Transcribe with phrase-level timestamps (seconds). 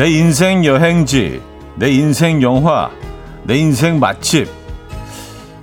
[0.00, 1.42] 내 인생 여행지,
[1.74, 2.90] 내 인생 영화,
[3.42, 4.48] 내 인생 맛집.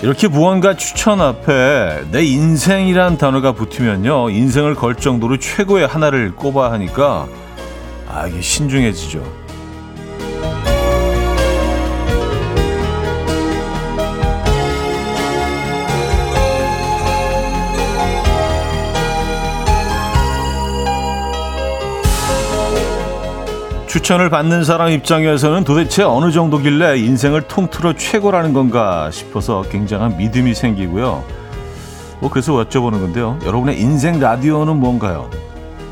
[0.04, 4.30] 이렇게 무언가 추천 앞에 내 인생이란 단어가 붙으면요.
[4.30, 7.28] 인생을 걸 정도로 최고의 하나를 꼽아 하니까
[8.08, 9.24] 아, 이게 신중해지죠.
[23.88, 31.24] 추천을 받는 사람 입장에서는 도대체 어느 정도길래 인생을 통틀어 최고라는 건가 싶어서 굉장한 믿음이 생기고요.
[32.20, 33.40] 뭐 그래서 여쭤보는 건데요.
[33.46, 35.30] 여러분의 인생 라디오는 뭔가요?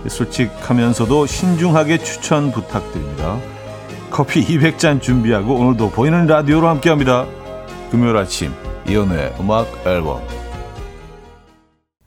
[0.07, 3.37] 솔직하면서도 신중하게 추천 부탁드립니다.
[4.11, 7.25] 커피 200잔 준비하고 오늘도 보이는 라디오로 함께합니다.
[7.91, 8.53] 금요일 아침
[8.87, 10.21] 이연우의 음악 앨범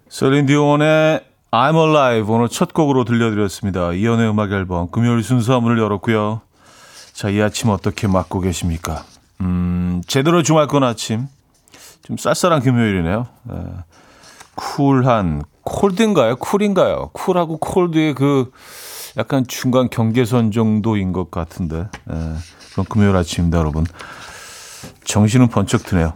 [0.09, 3.93] 셀린 디온의 I'm Alive 오늘 첫 곡으로 들려드렸습니다.
[3.95, 6.43] 이연의 음악 앨범 금요일 순서 문을 열었고요.
[7.15, 9.05] 자, 이 아침 어떻게 맞고 계십니까?
[9.41, 11.27] 음, 제대로 주말권 아침.
[12.03, 13.27] 좀 쌀쌀한 금요일이네요.
[13.51, 13.55] 에,
[14.57, 16.37] 쿨한 콜드인가요?
[16.37, 17.11] 쿨인가요?
[17.13, 18.53] 쿨하고 콜드의 그
[19.17, 22.15] 약간 중간 경계선 정도인 것 같은데 에,
[22.73, 23.87] 그런 금요일 아침입니다, 여러분.
[25.05, 26.13] 정신은 번쩍 드네요.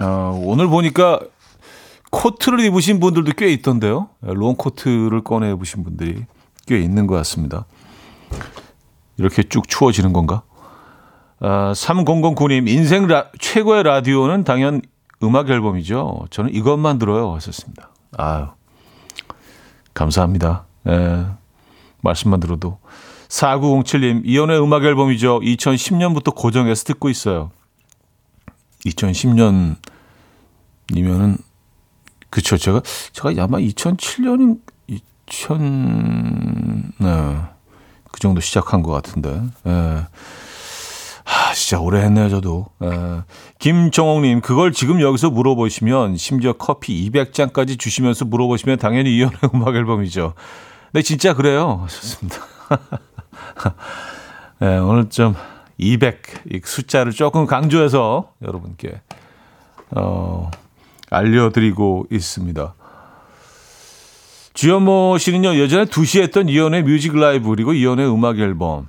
[0.00, 1.18] 어, 오늘 보니까
[2.10, 4.10] 코트를 입으신 분들도 꽤 있던데요.
[4.20, 6.24] 롱 코트를 꺼내 입으신 분들이
[6.66, 7.66] 꽤 있는 것 같습니다.
[9.16, 10.42] 이렇게 쭉 추워지는 건가?
[11.40, 14.82] 아, 3009님, 인생 라, 최고의 라디오는 당연
[15.22, 16.26] 음악 앨범이죠.
[16.30, 17.34] 저는 이것만 들어요.
[17.34, 17.90] 하셨습니다.
[18.16, 18.48] 아유,
[19.94, 20.64] 감사합니다.
[20.88, 21.26] 예,
[22.02, 22.78] 말씀만 들어도.
[23.28, 25.40] 4907님, 이연의 음악 앨범이죠.
[25.40, 27.50] 2010년부터 고정해서 듣고 있어요.
[28.86, 29.76] 2010년이면은
[32.30, 32.56] 그쵸.
[32.56, 32.80] 제가,
[33.12, 34.60] 제가 아마 2007년인,
[35.26, 37.36] 2000, 네.
[38.10, 39.42] 그 정도 시작한 것 같은데.
[39.66, 40.06] 예.
[41.24, 42.66] 아, 진짜 오래 했네요, 저도.
[42.82, 43.22] 예.
[43.58, 50.34] 김정옥님, 그걸 지금 여기서 물어보시면, 심지어 커피 200잔까지 주시면서 물어보시면 당연히 이연의 음악 앨범이죠.
[50.92, 51.86] 네, 진짜 그래요.
[51.88, 52.38] 좋습니다.
[54.62, 55.34] 예, 오늘 좀
[55.78, 59.00] 200, 이 숫자를 조금 강조해서 여러분께,
[59.92, 60.50] 어,
[61.10, 62.74] 알려드리고 있습니다.
[64.54, 68.88] 주연모 씨는요, 예전에 2시에 했던 이현우의 뮤직 라이브, 그리고 이현우의 음악 앨범.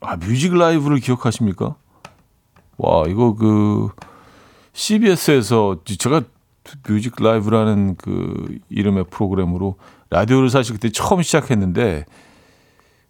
[0.00, 1.76] 아, 뮤직 라이브를 기억하십니까?
[2.78, 3.88] 와, 이거 그,
[4.72, 6.22] CBS에서 제가
[6.86, 9.76] 뮤직 라이브라는 그 이름의 프로그램으로
[10.10, 12.04] 라디오를 사실 그때 처음 시작했는데,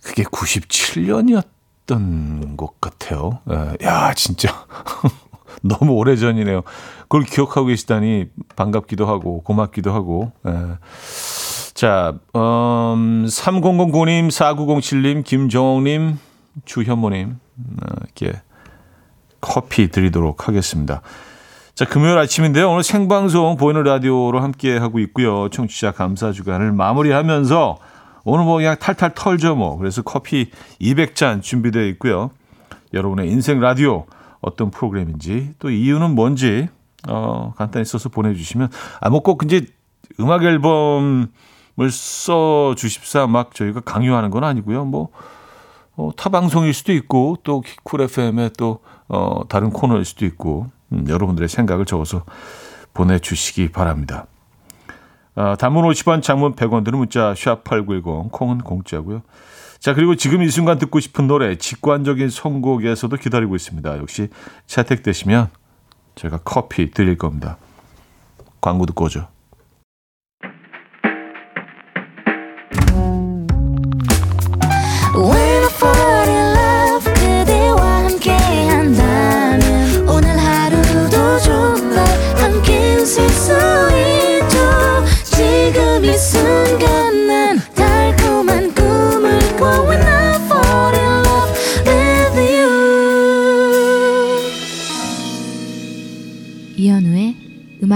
[0.03, 3.41] 그게 97년이었던 것 같아요.
[3.83, 4.67] 야, 진짜.
[5.63, 6.63] 너무 오래 전이네요.
[7.11, 10.31] 그걸 기억하고 계시다니 반갑기도 하고 고맙기도 하고.
[10.47, 10.53] 예.
[11.75, 16.19] 자, 음, 3009님, 4907님, 김정옥님,
[16.65, 18.41] 주현모님, 어, 이렇게
[19.41, 21.03] 커피 드리도록 하겠습니다.
[21.75, 22.71] 자, 금요일 아침인데요.
[22.71, 25.49] 오늘 생방송 보이는 라디오로 함께 하고 있고요.
[25.49, 27.79] 청취자 감사 주간을 마무리하면서
[28.23, 29.77] 오늘 뭐 그냥 탈탈 털죠 뭐.
[29.79, 32.31] 그래서 커피 200잔 준비되어 있고요.
[32.95, 34.07] 여러분의 인생 라디오
[34.41, 36.69] 어떤 프로그램인지 또 이유는 뭔지
[37.09, 38.69] 어, 간단히 써서 보내주시면
[39.01, 39.67] 아 뭐 꼭 이제
[40.19, 41.29] 음악 앨범을
[41.91, 44.85] 써 주십사 막 저희가 강요하는 건 아니고요.
[44.85, 45.09] 뭐
[45.97, 51.05] 어, 타 방송일 수도 있고 또 쿨 FM의 또 어, 다른 코너일 수도 있고 음,
[51.09, 52.25] 여러분들의 생각을 적어서
[52.95, 54.27] 보내주시기 바랍니다.
[55.37, 59.23] 어, 단문 50원, 장문 100원 드는 문자 샵8910 콩은 공짜고요.
[59.79, 63.99] 자, 그리고 지금 이 순간 듣고 싶은 노래 직관적인 선곡에서도 기다리고 있습니다.
[63.99, 64.29] 역시
[64.67, 65.49] 채택되시면
[66.21, 67.57] 제가 커피 드릴 겁니다.
[68.61, 69.27] 광고 듣고 오죠.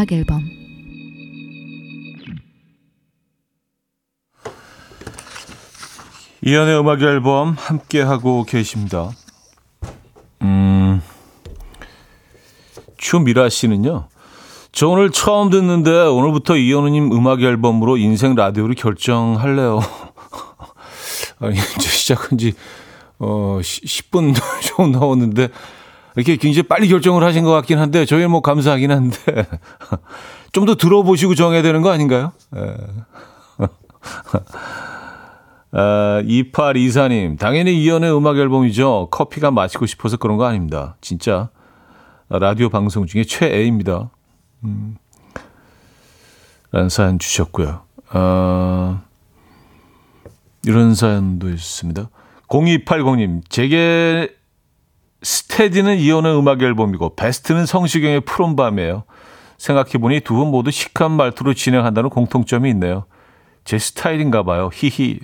[0.05, 0.43] 음악 앨범
[6.43, 9.11] 이연의 음악 앨범 함께 하고 계십니다.
[10.43, 11.01] 음,
[12.99, 14.09] 추미라 씨는요.
[14.73, 19.81] 저 오늘 처음 듣는데 오늘부터 이현우님 음악 앨범으로 인생 라디오를 결정할래요.
[21.41, 22.53] 아니, 이제 시작한 지,
[23.19, 24.35] 어, 10분
[24.65, 25.49] 좀 나왔는데,
[26.17, 29.17] 이렇게 굉장히 빨리 결정을 하신 것 같긴 한데 저희 뭐 감사하긴 한데
[30.53, 32.33] 좀 더 들어보시고 정해야 되는 거 아닌가요?
[32.57, 32.77] 에.
[35.77, 39.09] 아, 2824님, 당연히 이연의 음악 앨범이죠.
[39.11, 40.97] 커피가 마시고 싶어서 그런 거 아닙니다.
[41.01, 41.49] 진짜
[42.29, 44.09] 라디오 방송 중에 최애입니다.
[44.63, 44.97] 음,
[46.71, 47.83] 라는 사연 주셨고요.
[48.13, 49.03] 어,
[50.65, 52.09] 이런 사연도 있습니다.
[52.47, 54.33] 0280님, 제게
[55.25, 59.05] 스테디는 이연의 음악 앨범이고 베스트는 성시경의 푸른 밤이에요.
[59.59, 63.07] 생각해보니 두 분 모두 시크한 말투로 진행한다는 공통점이 있네요.
[63.65, 64.71] 제 스타일인가 봐요.
[64.73, 65.21] 히히.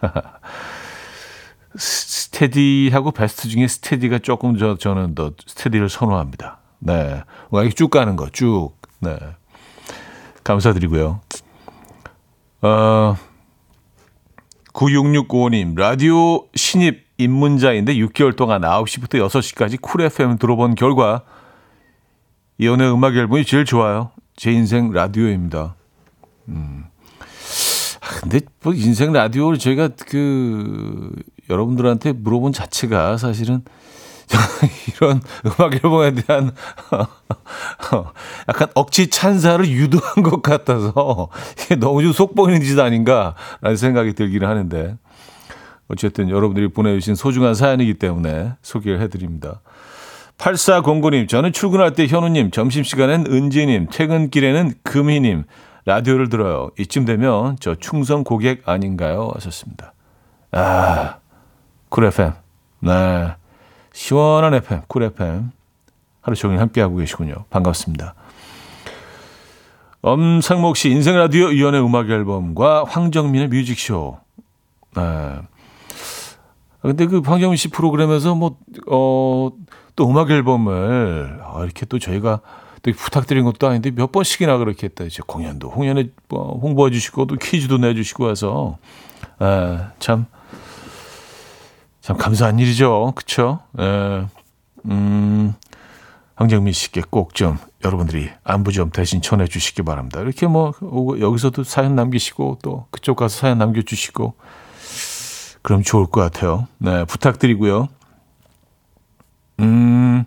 [1.76, 6.58] 스테디하고 베스트 중에 스테디가 조금 저, 저는 더 스테디를 선호합니다.
[6.78, 7.22] 네.
[7.52, 8.72] 음악이 쭉 가는 거, 쭉.
[9.00, 9.16] 네.
[10.44, 11.20] 감사드리고요.
[12.62, 13.16] 어,
[14.72, 21.22] 9665님, 라디오 신입 입문자인데 6개월 동안 9시부터 6시까지 쿨 FM 들어본 결과
[22.58, 24.10] 이현우의 음악 앨범이 제일 좋아요.
[24.36, 25.74] 제 인생 라디오입니다.
[26.48, 26.84] 음.
[28.00, 31.12] 아, 근데 뭐 인생 라디오를 제가 그
[31.48, 33.62] 여러분들한테 물어본 자체가 사실은
[34.88, 36.52] 이런 음악 앨범에 대한
[38.48, 41.28] 약간 억지 찬사를 유도한 것 같아서
[41.62, 44.96] 이게 너무 좀 속보이는 짓 아닌가라는 생각이 들기는 하는데
[45.90, 49.60] 어쨌든 여러분들이 보내주신 소중한 사연이기 때문에 소개를 해드립니다.
[50.38, 55.44] 8409님, 저는 출근할 때 현우님, 점심시간엔 은지님, 퇴근길에는 금희님,
[55.84, 56.70] 라디오를 들어요.
[56.78, 59.30] 이쯤 되면 저 충성 고객 아닌가요?
[59.34, 59.92] 하셨습니다.
[60.52, 61.16] 아,
[61.88, 62.32] 쿨 FM.
[62.80, 63.34] 네.
[63.92, 65.50] 시원한 FM, 쿨 FM.
[66.22, 67.34] 하루 종일 함께하고 계시군요.
[67.50, 68.14] 반갑습니다.
[70.02, 74.18] 엄상목 씨, 인생 라디오 이연의 음악 앨범과 황정민의 뮤직쇼.
[74.96, 75.02] 네.
[76.82, 78.56] 근데 그 황정민 씨 프로그램에서 뭐,
[78.90, 79.50] 어,
[79.96, 82.40] 또 음악 앨범을, 아, 이렇게 또 저희가
[82.82, 85.04] 또 부탁드린 것도 아닌데 몇 번씩이나 그렇게 했다.
[85.04, 88.78] 이제 공연도, 공연에 뭐 홍보해 주시고 또 퀴즈도 내주시고 해서,
[89.42, 90.26] 에, 참,
[92.00, 93.12] 참 감사한 일이죠.
[93.14, 93.60] 그쵸?
[93.78, 94.24] 에,
[94.86, 95.54] 음,
[96.36, 100.20] 황정민 씨께 꼭 좀 여러분들이 안부 좀 대신 전해 주시기 바랍니다.
[100.20, 100.72] 이렇게 뭐,
[101.20, 104.34] 여기서도 사연 남기시고 또 그쪽 가서 사연 남겨주시고,
[105.62, 106.66] 그럼 좋을 것 같아요.
[106.78, 107.88] 네, 부탁드리고요.
[109.60, 110.24] 음,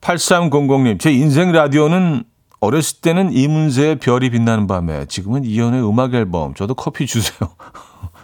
[0.00, 2.24] 8300님, 제 인생 라디오는
[2.60, 7.50] 어렸을 때는 이문세의 별이 빛나는 밤에, 지금은 이연의 음악 앨범, 저도 커피 주세요.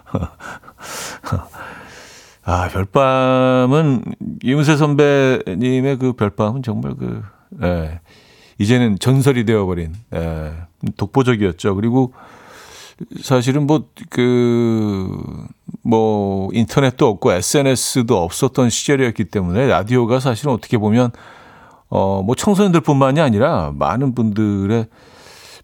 [2.44, 4.04] 아, 별밤은,
[4.42, 7.22] 이문세 선배님의 그 별밤은 정말 그,
[7.62, 8.00] 예,
[8.58, 10.52] 이제는 전설이 되어버린, 예,
[10.96, 11.74] 독보적이었죠.
[11.74, 12.12] 그리고
[13.22, 15.08] 사실은 뭐, 그,
[15.88, 21.12] 뭐, 인터넷도 없고 SNS도 없었던 시절이었기 때문에 라디오가 사실은 어떻게 보면,
[21.88, 24.86] 어, 뭐 청소년들 뿐만이 아니라 많은 분들의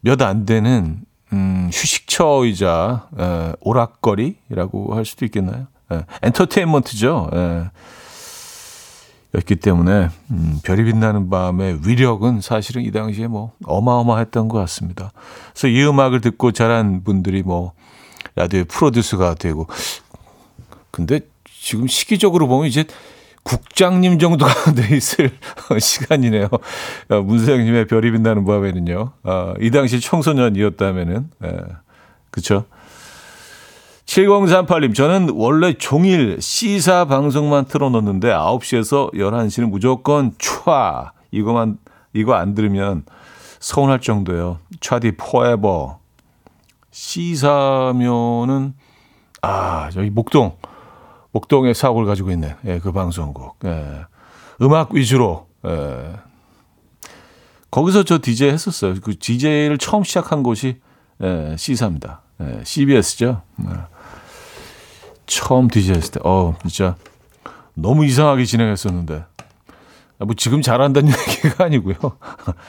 [0.01, 1.03] 몇 안 되는,
[1.35, 5.67] 음, 휴식처이자, 에, 오락거리라고 할 수도 있겠나요?
[5.93, 7.31] 에, 엔터테인먼트죠.
[7.35, 7.65] 에.
[9.35, 15.11] 였기 때문에 음, 별이 빛나는 밤의 위력은 사실은 이 당시에 뭐 어마어마했던 것 같습니다.
[15.53, 17.73] 그래서 이 음악을 듣고 자란 분들이 뭐
[18.37, 19.67] 라디오의 프로듀스가 되고
[20.95, 22.85] 근데 지금 시기적으로 보면 이제
[23.43, 25.33] 국장님 정도가 돼 있을
[25.77, 26.49] 시간이네요.
[27.09, 29.11] 어, 문세영님의 별이 빛나는 밤에는요.
[29.25, 31.51] 어, 이 당시 청소년이었다면은 예,
[32.31, 32.67] 그렇죠.
[34.07, 41.11] 7038님, 저는 원래 종일 시사 방송만 틀어놓는데 9시에서 11시는 무조건 촤!
[41.33, 41.79] 이거만,
[42.13, 43.05] 이거 안 들으면
[43.59, 44.59] 서운할 정도예요.
[44.81, 45.99] 촤디 포에버.
[46.93, 48.75] 시사면은,
[49.43, 50.57] 아, 저기 목동.
[51.35, 53.57] 목동에 사고를 가지고 있는, 예, 그 방송국.
[53.65, 54.05] 예.
[54.63, 56.13] 음악 위주로, 예.
[57.73, 58.95] 거기서 저 DJ 했었어요.
[59.03, 60.81] 그 DJ를 처음 시작한 곳이,
[61.21, 62.23] 예, 시사입니다.
[62.41, 63.43] 예, CBS죠.
[63.63, 63.67] 예.
[65.27, 66.95] 처음 DJ 했을 때, 어, 진짜
[67.75, 69.25] 너무 이상하게 진행했었는데.
[70.21, 71.97] 아, 뭐 지금 잘한다는 얘기가 아니고요.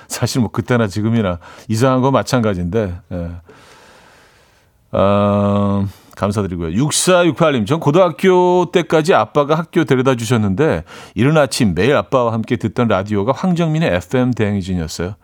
[0.08, 3.00] 사실 뭐 그때나 지금이나 이상한 거 마찬가지인데.
[3.12, 3.32] 예.
[4.92, 6.70] 어, 감사드리고요.
[6.84, 13.32] 6468님, 전 고등학교 때까지 아빠가 학교 데려다 주셨는데, 이른 아침 매일 아빠와 함께 듣던 라디오가
[13.32, 15.16] 황정민의 FM 대행이진이었어요.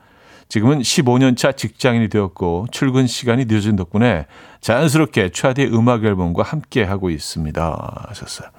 [0.52, 4.26] 지금은 15년 차 직장인이 되었고 출근 시간이 늦어진 덕분에
[4.60, 8.06] 자연스럽게 차디의 음악 앨범과 함께 하고 있습니다.
[8.10, 8.50] 하셨어요.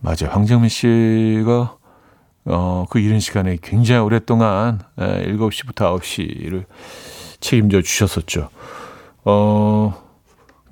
[0.00, 0.30] 맞아요.
[0.30, 1.76] 황정민 씨가
[2.46, 6.64] 어, 그 이른 시간에 굉장히 오랫동안 에, 7시부터 9시를
[7.40, 8.48] 책임져 주셨었죠.
[9.24, 10.03] 어,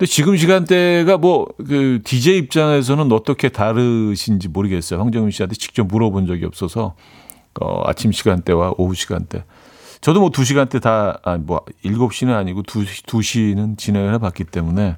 [0.03, 4.99] 근데 지금 시간대가 뭐, 그, DJ 입장에서는 어떻게 다르신지 모르겠어요.
[4.99, 6.95] 황정민 씨한테 직접 물어본 적이 없어서,
[7.61, 9.45] 어, 아침 시간대와 오후 시간대.
[10.01, 14.97] 저도 뭐 2시간대 다, 아, 뭐, 7시는 아니고 2, 2시는 진행을 해봤기 때문에,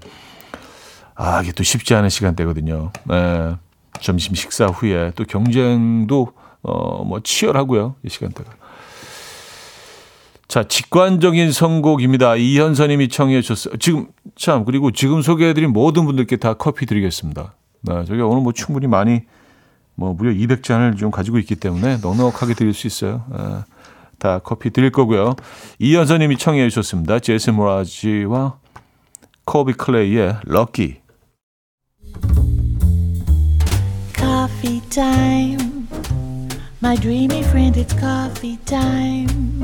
[1.14, 2.92] 아, 이게 또 쉽지 않은 시간대거든요.
[3.04, 3.56] 네.
[4.02, 6.34] 점심 식사 후에 또 경쟁도
[6.64, 7.96] 어, 뭐 치열하고요.
[8.04, 8.50] 이 시간대가.
[10.48, 12.36] 자, 직관적인 선곡입니다.
[12.36, 13.78] 이현선님이 청해 주셨어요.
[13.78, 17.56] 지금 참 그리고 지금 소개해드린 모든 분들께 다 커피 드리겠습니다.
[17.82, 19.22] 네, 저희가 오늘 뭐 충분히 많이
[19.96, 23.26] 뭐 무려 200잔을 좀 가지고 있기 때문에 넉넉하게 드릴 수 있어요.
[23.32, 23.38] 네,
[24.20, 25.36] 다 커피 드릴 거고요.
[25.80, 27.20] 이현선님이 청해 주셨습니다.
[27.20, 28.58] 제이슨 모라지와
[29.46, 30.98] 코비 클레이의 럭키.
[34.18, 34.76] Coffee.
[36.82, 39.64] My dreamy friend, it's coffee time.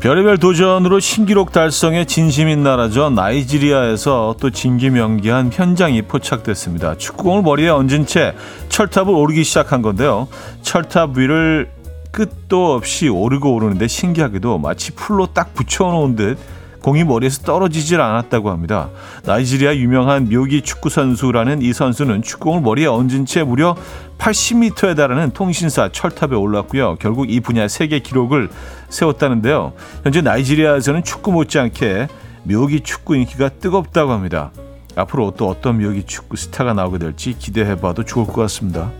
[0.00, 3.10] 별의별 도전으로 신기록 달성에 진심인 나라죠.
[3.10, 6.96] 나이지리아에서 또 진기명기한 현장이 포착됐습니다.
[6.96, 8.34] 축구공을 머리에 얹은 채
[8.70, 10.26] 철탑을 오르기 시작한 건데요.
[10.62, 11.70] 철탑 위를
[12.12, 16.38] 끝도 없이 오르고 오르는데 신기하게도 마치 풀로 딱 붙여놓은 듯
[16.82, 18.88] 공이 머리에서 떨어지질 않았다고 합니다.
[19.24, 23.76] 나이지리아 유명한 묘기 축구 선수라는 이 선수는 축구공을 머리에 얹은 채 무려
[24.18, 26.96] 80m에 달하는 통신사 철탑에 올랐고요.
[27.00, 28.50] 결국 이 분야 세계 기록을
[28.88, 29.72] 세웠다는데요.
[30.04, 32.08] 현재 나이지리아에서는 축구 못지않게
[32.44, 34.50] 묘기 축구 인기가 뜨겁다고 합니다.
[34.96, 38.90] 앞으로 또 어떤 묘기 축구 스타가 나오게 될지 기대해봐도 좋을 것 같습니다.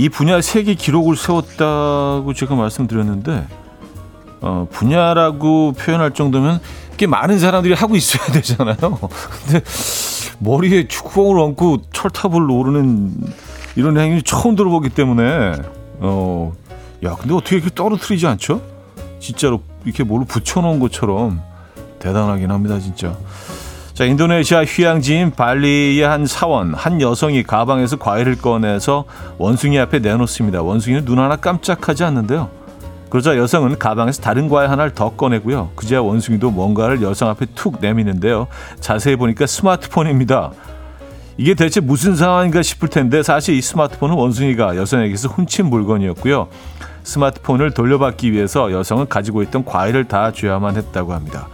[0.00, 3.46] 이 분야 세계 기록을 세웠다고 제가 말씀드렸는데
[4.40, 6.58] 어, 분야라고 표현할 정도면
[6.96, 8.76] 꽤 많은 사람들이 하고 있어야 되잖아요.
[8.78, 9.62] 근데
[10.38, 13.12] 머리에 축구공을 얹고 철탑을 오르는
[13.76, 15.52] 이런 행위 처음 들어보기 때문에
[15.98, 16.54] 어,
[17.04, 18.62] 야, 근데 어떻게 이렇게 떨어뜨리지 않죠?
[19.18, 21.42] 진짜로 이렇게 뭘로 붙여놓은 것처럼
[21.98, 23.14] 대단하긴 합니다, 진짜.
[24.00, 29.04] 자, 인도네시아 휴양지인 발리의 한 사원, 한 여성이 가방에서 과일을 꺼내서
[29.36, 30.62] 원숭이 앞에 내놓습니다.
[30.62, 32.48] 원숭이는 눈 하나 깜짝하지 않는데요.
[33.10, 35.72] 그러자 여성은 가방에서 다른 과일 하나를 더 꺼내고요.
[35.76, 38.46] 그제야 원숭이도 뭔가를 여성 앞에 툭 내미는데요.
[38.80, 40.52] 자세히 보니까 스마트폰입니다.
[41.36, 46.48] 이게 대체 무슨 상황인가 싶을 텐데 사실 이 스마트폰은 원숭이가 여성에게서 훔친 물건이었고요.
[47.02, 51.48] 스마트폰을 돌려받기 위해서 여성은 가지고 있던 과일을 다 줘야만 했다고 합니다.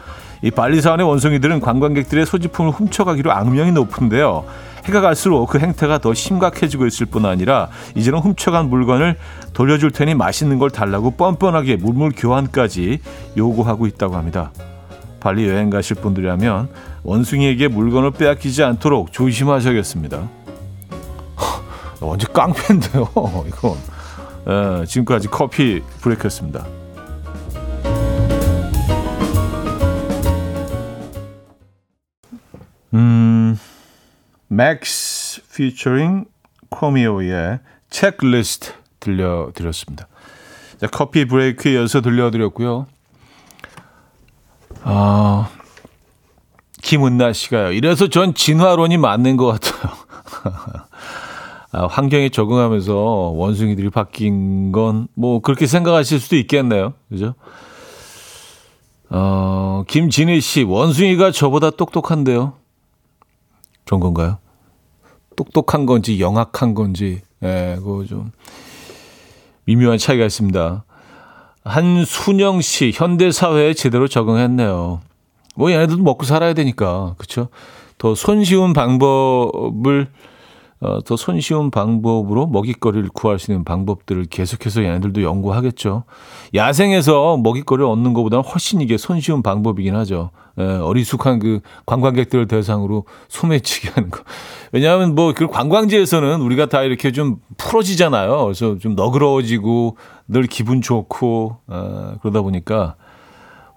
[0.46, 4.44] 이 발리사원의 원숭이들은 관광객들의 소지품을 훔쳐가기로 악명이 높은데요.
[4.84, 9.16] 해가 갈수록 그 행태가 더 심각해지고 있을 뿐 아니라 이제는 훔쳐간 물건을
[9.54, 13.00] 돌려줄 테니 맛있는 걸 달라고 뻔뻔하게 물물 교환까지
[13.36, 14.52] 요구하고 있다고 합니다.
[15.18, 16.68] 발리 여행 가실 분들이라면
[17.02, 20.28] 원숭이에게 물건을 빼앗기지 않도록 조심하셔야겠습니다.
[22.00, 23.08] 완전 깡패인데요,
[23.48, 23.72] 이건.
[24.46, 26.64] 에, 지금까지 커피 브레이크였습니다.
[34.56, 36.24] 맥스 피처링
[36.70, 40.08] 크로미오의 체크리스트 들려드렸습니다.
[40.80, 42.86] 자, 커피 브레이크에 이어서 들려드렸고요.
[44.82, 45.50] 아,
[46.82, 47.72] 김은나 씨가요.
[47.72, 49.92] 이래서 전 진화론이 맞는 것 같아요.
[51.72, 56.94] 아, 환경에 적응하면서 원숭이들이 바뀐 건 뭐 그렇게 생각하실 수도 있겠네요.
[57.10, 57.34] 그죠?
[59.10, 62.54] 어, 김진희 씨, 원숭이가 저보다 똑똑한데요.
[63.84, 64.38] 그런 건가요?
[65.36, 68.32] 똑똑한 건지 영악한 건지 예, 그거 좀
[69.64, 70.84] 미묘한 차이가 있습니다.
[71.64, 75.00] 한순영 씨 현대 사회에 제대로 적응했네요.
[75.56, 77.48] 뭐 얘네들도 먹고 살아야 되니까 그렇죠.
[77.98, 80.08] 더 손쉬운 방법을
[80.80, 86.04] 어, 더 손쉬운 방법으로 먹잇거리를 구할 수 있는 방법들을 계속해서 얘네들도 연구하겠죠.
[86.54, 90.30] 야생에서 먹잇거리를 얻는 것보다는 훨씬 이게 손쉬운 방법이긴 하죠.
[90.58, 94.20] 예, 어리숙한 그 관광객들을 대상으로 소매치기 하는 거.
[94.72, 98.44] 왜냐하면 뭐 그 관광지에서는 우리가 다 이렇게 좀 풀어지잖아요.
[98.44, 99.96] 그래서 좀 너그러워지고
[100.28, 102.96] 늘 기분 좋고 어, 그러다 보니까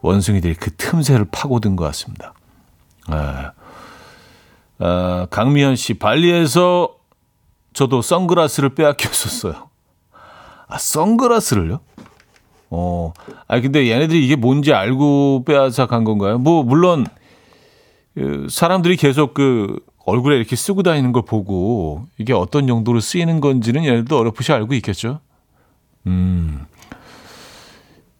[0.02, 2.34] 원숭이들이 그 틈새를 파고든 것 같습니다.
[3.08, 3.52] 아,
[4.80, 6.96] 아, 강미현 씨 발리에서
[7.74, 9.70] 저도 선글라스를 빼앗겼었어요.
[10.68, 11.80] 아 선글라스를요?
[12.72, 13.14] 어,
[13.48, 16.38] 아 근데 얘네들이 이게 뭔지 알고 빼앗아 간 건가요?
[16.38, 17.06] 뭐 물론
[18.14, 23.84] 그 사람들이 계속 그 얼굴에 이렇게 쓰고 다니는 걸 보고 이게 어떤 용도로 쓰이는 건지는
[23.84, 25.20] 얘네들도 어렴풋이 알고 있겠죠.
[26.08, 26.66] 음,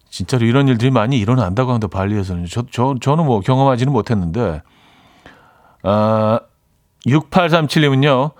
[0.08, 1.88] 진짜로 이런 일들이 많이 일어난다고 합니다.
[1.88, 2.46] 발리에서는.
[2.46, 4.62] 저, 저, 저는 뭐 경험하지는 못했는데.
[5.82, 6.40] 아,
[7.06, 8.32] 6837님은요.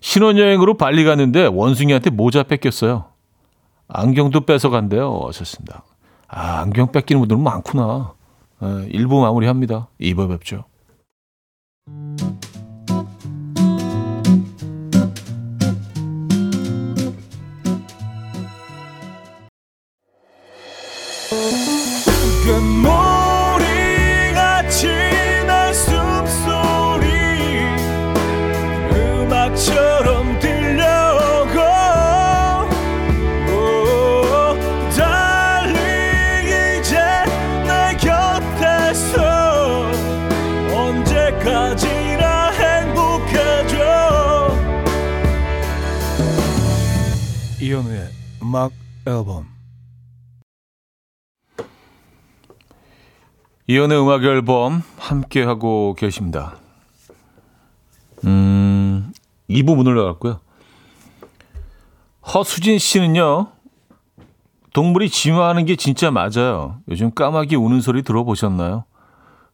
[0.00, 3.06] 신혼여행으로 발리 갔는데 원숭이한테 모자 뺏겼어요.
[3.88, 5.20] 안경도 뺏어간대요.
[5.26, 5.84] 하셨습니다.
[6.28, 8.14] 아, 안경 뺏기는 분들은 많구나.
[8.60, 9.88] 네, 일부 마무리합니다.
[9.98, 10.64] 이번 뵙죠.
[48.50, 48.72] 음악
[49.06, 49.46] 앨범
[53.68, 56.56] 이현우의 음악 앨범 함께 하고 계십니다.
[58.24, 59.12] 음,
[59.48, 60.40] 2부 문을 열었고요.
[62.34, 63.52] 허수진 씨는요.
[64.72, 66.80] 동물이 진화하는 게 진짜 맞아요.
[66.88, 68.82] 요즘 까마귀 우는 소리 들어보셨나요?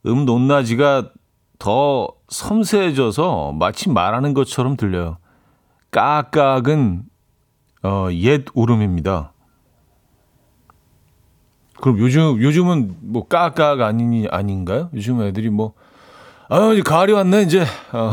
[0.06, 1.10] 음 높낮이가
[1.58, 5.18] 더 섬세해져서 마치 말하는 것처럼 들려요.
[5.90, 7.04] 까깍은
[7.82, 9.32] 어, 옛 울음입니다.
[11.80, 14.88] 그럼 요즘 요즘은 뭐 까깍 아니니 아닌가요?
[14.94, 15.74] 요즘 애들이 뭐
[16.48, 18.12] 아, 이제 가을이 왔네 이제 어,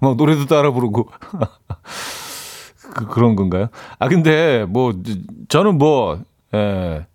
[0.00, 1.10] 막 노래도 따라 부르고
[2.94, 3.68] 그, 그런 건가요?
[3.98, 4.92] 아 근데 뭐
[5.48, 6.20] 저는 뭐
[6.54, 7.06] 예,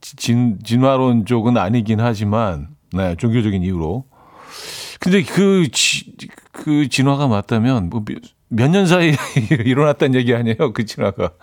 [0.00, 4.04] 진 진화론 쪽은 아니긴 하지만 네, 종교적인 이유로
[5.00, 6.16] 근데 그, 지,
[6.52, 8.02] 그 진화가 맞다면 뭐
[8.48, 9.14] 몇 년 사이에
[9.64, 10.72] 일어났다는 얘기 아니에요?
[10.72, 11.30] 그 진화가.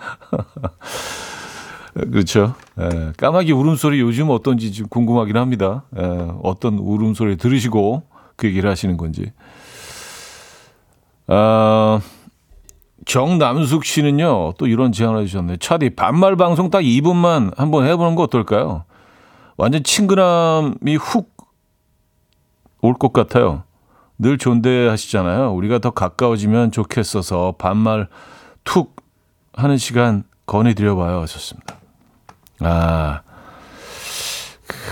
[1.93, 2.55] 그렇죠.
[2.79, 5.83] 예, 까마귀 울음소리 요즘 어떤지 좀 궁금하긴 합니다.
[5.97, 6.01] 예,
[6.41, 8.03] 어떤 울음소리 들으시고
[8.35, 9.31] 그 얘기를 하시는 건지.
[11.27, 11.99] 아,
[13.05, 15.57] 정남숙 씨는요, 또 이런 제안을 해주셨네.
[15.57, 18.85] 차디, 반말 방송 딱 2분만 한번 해보는 거 어떨까요?
[19.57, 21.33] 완전 친근함이 훅
[22.83, 23.63] 올 것 같아요.
[24.23, 25.53] 늘 존대하시잖아요.
[25.53, 28.07] 우리가 더 가까워지면 좋겠어서 반말
[28.63, 28.95] 툭
[29.53, 31.21] 하는 시간 건의드려봐요.
[31.21, 31.75] 하셨습니다.
[32.61, 33.21] 아,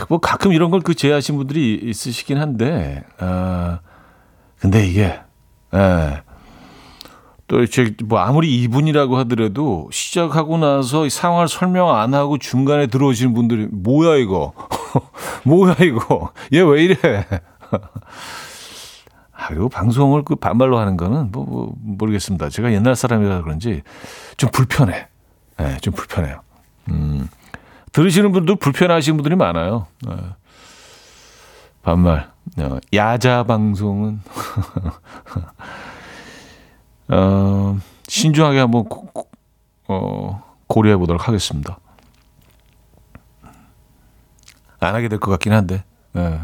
[0.09, 3.79] 뭐 가끔 이런 걸 그 제하신 분들이 있으시긴 한데, 아,
[4.59, 5.19] 근데 이게,
[5.73, 6.21] 예.
[7.47, 13.67] 또 이제 뭐 아무리 2분이라고 하더라도 시작하고 나서 상황을 설명 안 하고 중간에 들어오시는 분들이
[13.71, 14.53] 뭐야 이거
[15.43, 16.95] 뭐야 이거 얘 왜 이래
[17.71, 17.77] 아,
[19.51, 22.47] 그리고 방송을 그 반말로 하는 거는 뭐, 뭐 모르겠습니다.
[22.47, 23.81] 제가 옛날 사람이라 그런지
[24.37, 25.09] 좀 불편해.
[25.59, 26.39] 예, 네, 좀 불편해요.
[26.89, 27.27] 음.
[27.91, 29.87] 들으시는 분들 불편하신 분들이 많아요.
[30.07, 30.15] 네.
[31.83, 32.31] 반말.
[32.59, 34.21] 어, 야자 방송은
[37.09, 39.11] 어, 신중하게 한번 고,
[39.89, 41.77] 어, 고려해 보도록 하겠습니다.
[44.79, 45.83] 안 하게 될 것 같긴 한데.
[46.13, 46.39] 네.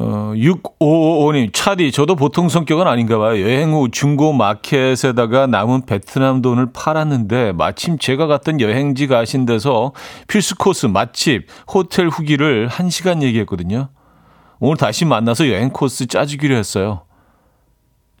[0.00, 3.42] 어, 6555님, 차디, 저도 보통 성격은 아닌가 봐요.
[3.42, 9.92] 여행 후 중고 마켓에다가 남은 베트남 돈을 팔았는데, 마침 제가 갔던 여행지 가신 데서
[10.28, 13.88] 필수 코스, 맛집, 호텔 후기를 1시간 얘기했거든요.
[14.60, 17.02] 오늘 다시 만나서 여행 코스 짜주기로 했어요.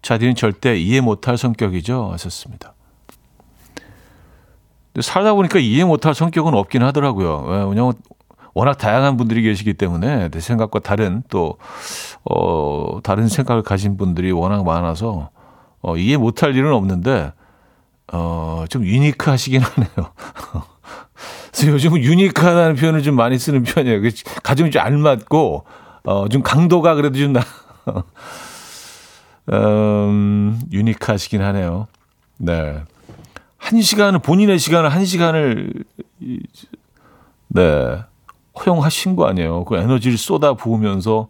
[0.02, 2.10] 차디는 절대 이해 못할 성격이죠.
[2.12, 2.74] 하셨습니다.
[5.00, 7.44] 살다 보니까 이해 못할 성격은 없긴 하더라고요.
[7.68, 7.92] 왜냐면
[8.58, 11.58] 워낙 다양한 분들이 계시기 때문에 내 생각과 다른 또,
[12.24, 15.30] 어, 다른 생각을 가진 분들이 워낙 많아서
[15.80, 17.32] 어, 이해 못할 일은 없는데,
[18.12, 20.10] 어, 좀 유니크하시긴 하네요.
[21.54, 24.00] 그래서 요즘은 유니크하다는 표현을 좀 많이 쓰는 편이에요.
[24.42, 25.64] 가정이 좀 알맞고,
[26.02, 27.42] 어, 좀 강도가 그래도 좀 나,
[29.54, 31.86] 음, 유니크하시긴 하네요.
[32.38, 32.82] 네.
[33.56, 35.72] 한 시간을, 본인의 시간을 한 시간을,
[37.46, 38.02] 네.
[38.58, 39.64] 허용하신 거 아니에요.
[39.64, 41.28] 그 에너지를 쏟아 부으면서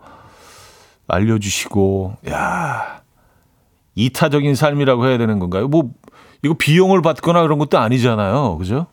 [1.06, 3.00] 알려주시고, 야
[3.94, 5.68] 이타적인 삶이라고 해야 되는 건가요?
[5.68, 5.90] 뭐,
[6.42, 8.56] 이거 비용을 받거나 그런 것도 아니잖아요.
[8.58, 8.86] 그죠?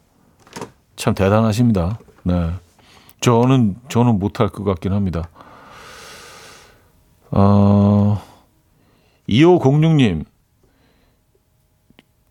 [0.95, 1.99] 참 대단하십니다.
[2.23, 2.51] 네.
[3.21, 5.29] 저는, 저는 못할 것 같긴 합니다.
[7.31, 8.21] 어,
[9.27, 10.25] 2506님,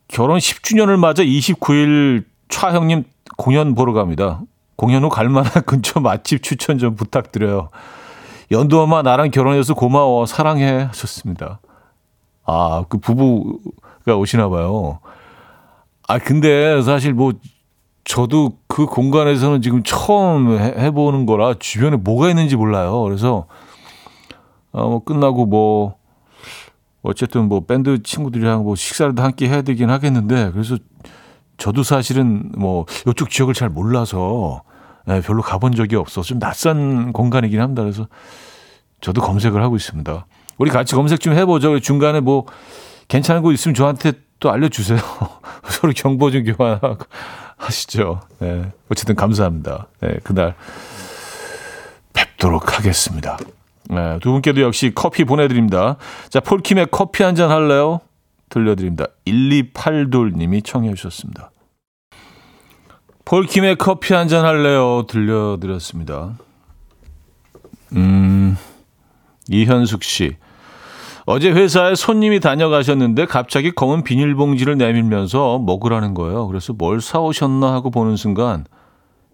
[0.08, 3.04] 결혼 10주년을 맞아 29일 차 형님
[3.36, 4.42] 공연 보러 갑니다.
[4.76, 7.70] 공연 후 갈만한 근처 맛집 추천 좀 부탁드려요.
[8.50, 11.60] 연두 엄마 나랑 결혼해서 고마워 사랑해 하셨습니다.
[12.46, 14.98] 아 그 부부가 오시나 봐요.
[16.06, 17.32] 아 근데 사실 뭐
[18.04, 23.02] 저도 그 공간에서는 지금 처음 해, 보는 거라 주변에 뭐가 있는지 몰라요.
[23.02, 23.46] 그래서
[24.72, 25.96] 어, 뭐 끝나고 뭐
[27.02, 30.76] 어쨌든 뭐 밴드 친구들이랑 뭐 식사를 함께 해야 되긴 하겠는데 그래서
[31.58, 34.62] 저도 사실은 뭐 이쪽 지역을 잘 몰라서
[35.06, 37.82] 네, 별로 가본 적이 없어서 좀 낯선 공간이긴 합니다.
[37.82, 38.08] 그래서
[39.00, 40.26] 저도 검색을 하고 있습니다.
[40.58, 41.78] 우리 같이 검색 좀 해보죠.
[41.80, 42.46] 중간에 뭐
[43.08, 44.98] 괜찮은 곳 있으면 저한테 또 알려주세요.
[45.68, 48.20] 서로 정보 좀 교환하시죠.
[48.38, 49.88] 네, 어쨌든 감사합니다.
[50.00, 50.54] 네, 그날
[52.12, 53.36] 뵙도록 하겠습니다.
[53.90, 55.96] 네, 두 분께도 역시 커피 보내드립니다.
[56.30, 58.00] 자, 폴킴의 커피 한 잔 할래요?
[58.48, 59.06] 들려드립니다.
[59.26, 61.50] 1282님이 청해 주셨습니다.
[63.24, 65.04] 폴킴의 커피 한 잔 할래요?
[65.08, 66.34] 들려드렸습니다.
[67.96, 68.56] 음,
[69.48, 70.36] 이현숙 씨.
[71.26, 76.46] 어제 회사에 손님이 다녀가셨는데 갑자기 검은 비닐봉지를 내밀면서 먹으라는 거예요.
[76.48, 78.66] 그래서 뭘 사오셨나 하고 보는 순간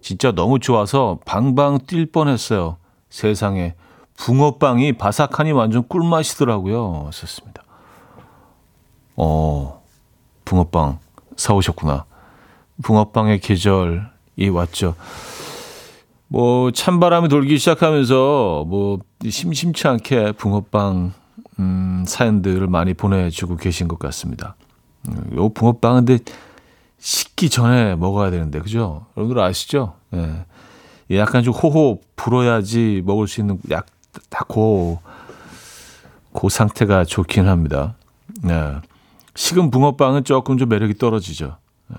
[0.01, 2.77] 진짜 너무 좋아서 방방 뛸 뻔했어요.
[3.09, 3.75] 세상에
[4.19, 7.11] 붕어빵이 바삭하니 완전 꿀맛이더라고요.
[7.13, 7.63] 썼습니다.
[9.23, 9.83] 어,
[10.47, 10.99] 붕어빵
[11.37, 12.07] 사오셨구나.
[12.83, 14.95] 붕어빵의 계절이 왔죠.
[16.29, 21.13] 뭐 찬바람이 돌기 시작하면서 뭐 심심치 않게 붕어빵
[21.59, 24.55] 음, 사연들을 많이 보내주고 계신 것 같습니다.
[25.09, 26.25] 음, 요 붕어빵은 근데
[26.99, 29.05] 식기 전에 먹어야 되는데 그죠?
[29.19, 29.97] 여러분들 아시죠?
[30.15, 31.19] 예.
[31.19, 33.85] 약간 좀 호호 불어야지 먹을 수 있는 약
[34.31, 35.01] 딱고
[36.33, 37.97] 그 상태가 좋긴 합니다.
[38.43, 38.81] 네.
[39.35, 41.57] 식은 붕어빵은 조금 좀 매력이 떨어지죠.
[41.89, 41.97] 네.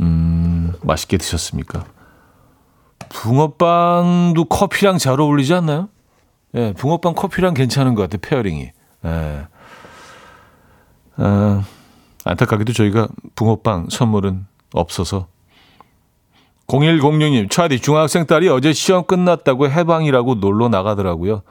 [0.00, 1.84] 음, 맛있게 드셨습니까?
[3.08, 5.88] 붕어빵도 커피랑 잘 어울리지 않나요?
[6.54, 8.70] 예, 네, 붕어빵 커피랑 괜찮은 것 같아요, pairing이.
[9.04, 9.46] 예.
[11.16, 11.64] 아,
[12.24, 15.26] 안타깝게도 저희가 붕어빵 선물은 없어서
[16.68, 21.42] 0106님, 차디 중학생 딸이 어제 시험 끝났다고 해방이라고 놀러 나가더라고요.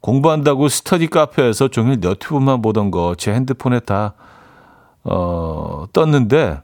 [0.00, 4.14] 공부한다고 스터디 카페에서 종일 너튜브만 보던 거 제 핸드폰에 다,
[5.04, 6.60] 어, 떴는데,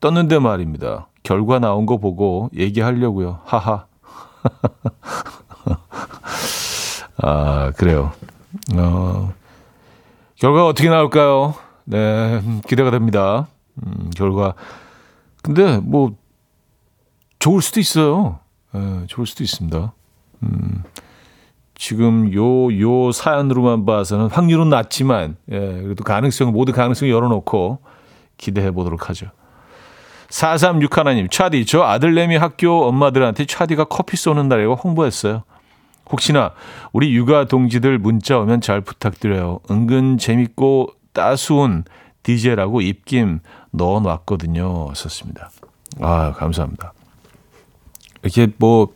[0.00, 1.08] 떴는데 말입니다.
[1.22, 3.40] 결과 나온 거 보고 얘기하려고요.
[3.44, 3.86] 하하.
[7.22, 8.12] 아, 그래요.
[8.76, 9.32] 어,
[10.36, 11.54] 결과가 어떻게 나올까요?
[11.84, 13.46] 네, 기대가 됩니다.
[13.86, 14.54] 음, 결과.
[15.42, 16.14] 근데 뭐,
[17.38, 18.38] 좋을 수도 있어요.
[18.74, 19.92] 예, 좋을 수도 있습니다.
[20.42, 20.82] 음,
[21.74, 27.80] 지금 요, 요 사연으로만 봐서는 확률은 낮지만, 예, 그래도 가능성, 모두 가능성 열어놓고
[28.36, 29.26] 기대해 보도록 하죠.
[30.28, 35.44] 436 하나님, 차디, 저 아들내미 학교 엄마들한테 차디가 커피 쏘는 날이라고 홍보했어요.
[36.10, 36.52] 혹시나
[36.92, 39.60] 우리 육아 동지들 문자 오면 잘 부탁드려요.
[39.70, 41.84] 은근 재밌고 따스운
[42.22, 44.92] DJ라고 입김 넣어 놨거든요.
[44.94, 45.50] 썼습니다.
[46.00, 46.92] 아, 감사합니다.
[48.22, 48.88] 이렇게 뭐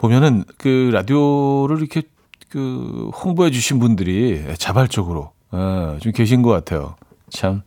[0.00, 2.02] 보면은 그 라디오를 이렇게
[2.48, 6.96] 그 홍보해 주신 분들이 자발적으로 어, 좀 계신 것 같아요.
[7.28, 7.62] 참,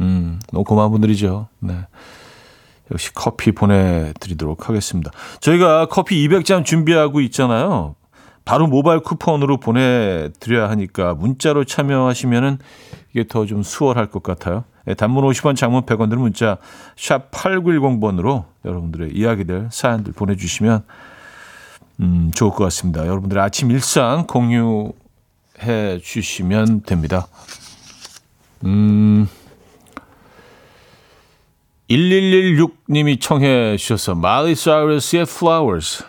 [0.00, 1.48] 음, 너무 고마운 분들이죠.
[1.60, 1.86] 네.
[2.90, 5.10] 역시 커피 보내드리도록 하겠습니다.
[5.40, 7.94] 저희가 커피 200잔 준비하고 있잖아요.
[8.46, 12.58] 바로 모바일 쿠폰으로 보내드려야 하니까 문자로 참여하시면은
[13.12, 14.64] 이게 더 좀 수월할 것 같아요.
[14.86, 16.56] 네, 단문 50원, 장문 100원 들은 문자
[16.96, 20.84] 샵 8910번으로 여러분들의 이야기들, 사연들 보내주시면
[22.00, 23.06] 음, 좋을 것 같습니다.
[23.06, 24.92] 여러분들의 아침 일상 공유해
[26.02, 27.26] 주시면 됩니다.
[28.64, 29.28] 음,
[31.90, 36.04] 1116님이 청해 주셔서 마리 사이러스의 Flowers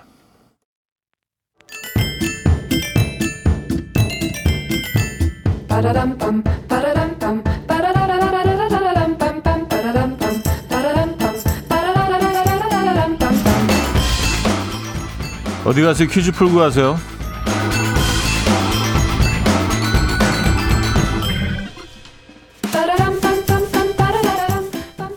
[15.72, 16.10] 어디 가세요?
[16.10, 17.00] 퀴즈 풀고 가세요.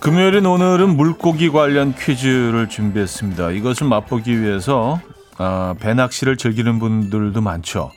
[0.00, 3.50] 금요일인 오늘은 물고기 관련 퀴즈를 준비했습니다.
[3.50, 5.00] 이것을 맛보기 위해서
[5.38, 7.90] 아, 배 낚시를 즐기는 분들도 많죠.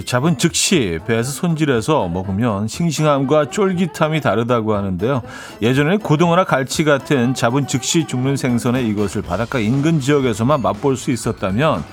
[0.00, 5.22] 잡은 즉시 배에서 손질해서 먹으면 싱싱함과 쫄깃함이 다르다고 하는데요.
[5.60, 11.84] 예전에는 고등어나 갈치 같은 잡은 즉시 죽는 생선에 이것을 바닷가 인근 지역에서만 맛볼 수 있었다면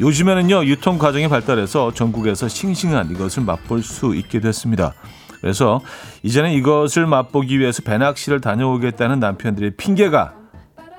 [0.00, 4.94] 요즘에는요 유통 과정이 발달해서 전국에서 싱싱한 이것을 맛볼 수 있게 됐습니다.
[5.40, 5.80] 그래서
[6.22, 10.34] 이제는 이것을 맛보기 위해서 배낚시를 다녀오겠다는 남편들의 핑계가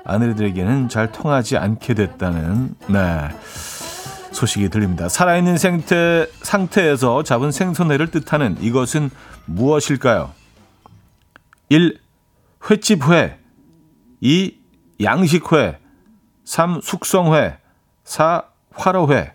[0.04, 3.28] 아내들에게는 잘 통하지 않게 됐다는 네.
[4.32, 5.08] 소식이 들립니다.
[5.08, 9.10] 살아있는 생태, 상태에서 잡은 생선회를 뜻하는 이것은
[9.46, 10.32] 무엇일까요?
[11.68, 11.98] 1.
[12.70, 13.38] 횟집회
[14.20, 14.56] 2.
[15.02, 15.78] 양식회
[16.44, 16.80] 3.
[16.82, 17.58] 숙성회
[18.04, 18.44] 4.
[18.72, 19.32] 화로회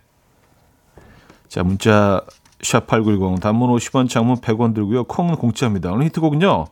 [1.48, 2.22] 자 문자
[2.62, 5.04] 샵8910 단문 50원 장문 100원 들고요.
[5.04, 5.92] 콩은 공짜입니다.
[5.92, 6.66] 오늘 히트곡은요.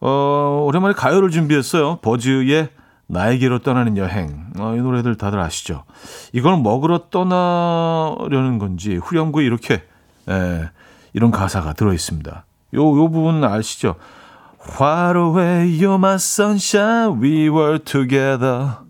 [0.00, 1.98] 어, 오랜만에 가요를 준비했어요.
[2.02, 2.68] 버즈의
[3.08, 4.46] 나에게로 떠나는 여행.
[4.58, 5.84] 어, 이 노래들 다들 아시죠?
[6.32, 9.82] 이걸 먹으러 떠나려는 건지 후렴구에 이렇게
[10.28, 10.70] 예,
[11.12, 12.44] 이런 가사가 들어 있습니다.
[12.74, 13.94] 요, 요 부분 아시죠?
[14.68, 18.86] Far away, you're my sunshine, we were together.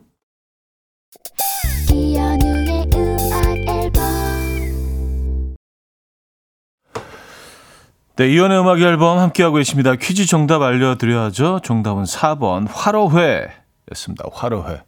[8.16, 9.94] 네, 이연의 음악 앨범 함께하고 계십니다.
[9.94, 11.60] 퀴즈 정답 알려드려야죠.
[11.62, 14.24] 정답은 4번 화로회 였습니다.
[14.32, 14.82] 화로회.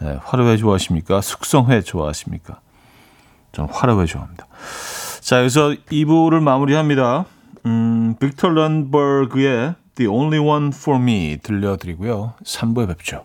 [0.00, 1.20] 네, 화로회 좋아하십니까?
[1.20, 2.60] 숙성회 좋아하십니까?
[3.52, 4.46] 저는 화로회 좋아합니다.
[5.20, 7.26] 자, 여기서 2부를 마무리합니다.
[7.66, 12.34] 음, 빅터 런버그의 The Only One For Me 들려드리고요.
[12.44, 13.24] 3부에 뵙죠.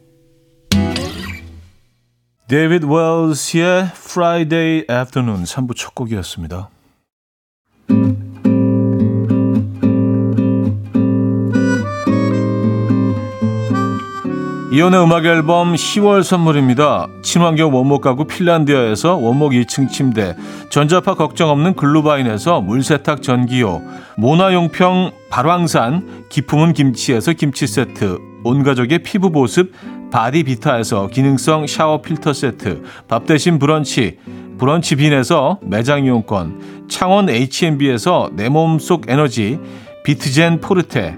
[2.51, 6.67] 데이비드 웰스의 Friday Afternoon 3부 첫 곡이었습니다.
[14.73, 17.07] 이현우의 음악 앨범 10월 선물입니다.
[17.23, 20.35] 친환경 원목 가구 핀란디아에서 원목 2층 침대,
[20.69, 23.81] 전자파 걱정 없는 글루바인에서 물세탁 전기요,
[24.17, 29.71] 모나용평 발왕산 기품은 김치에서 김치 세트, 온 가족의 피부 보습
[30.11, 34.17] 바디비타에서 기능성 샤워 필터 세트, 밥 대신 브런치,
[34.57, 39.59] 브런치 빈에서 매장 이용권, 창원 H&B에서 내 몸속 에너지,
[40.03, 41.17] 비트젠 포르테,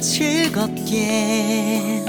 [0.00, 2.02] 즐겁게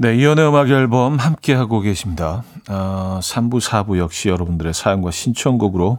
[0.00, 2.42] 네, 이연의 음악 앨범 함께 하고 계십니다.
[2.68, 5.98] 어, 3부, 4부 역시 여러분들의 사연과 신청곡으로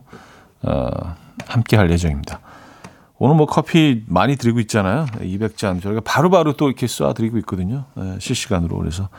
[0.64, 0.90] 어,
[1.48, 2.42] 함께 할 예정입니다.
[3.20, 5.06] 오늘 뭐 커피 많이 드리고 있잖아요.
[5.20, 5.82] 200잔.
[5.82, 7.86] 저희가 바로바로 또 이렇게 쏴드리고 있거든요.
[7.96, 8.78] 네, 실시간으로.
[8.78, 9.10] 그래서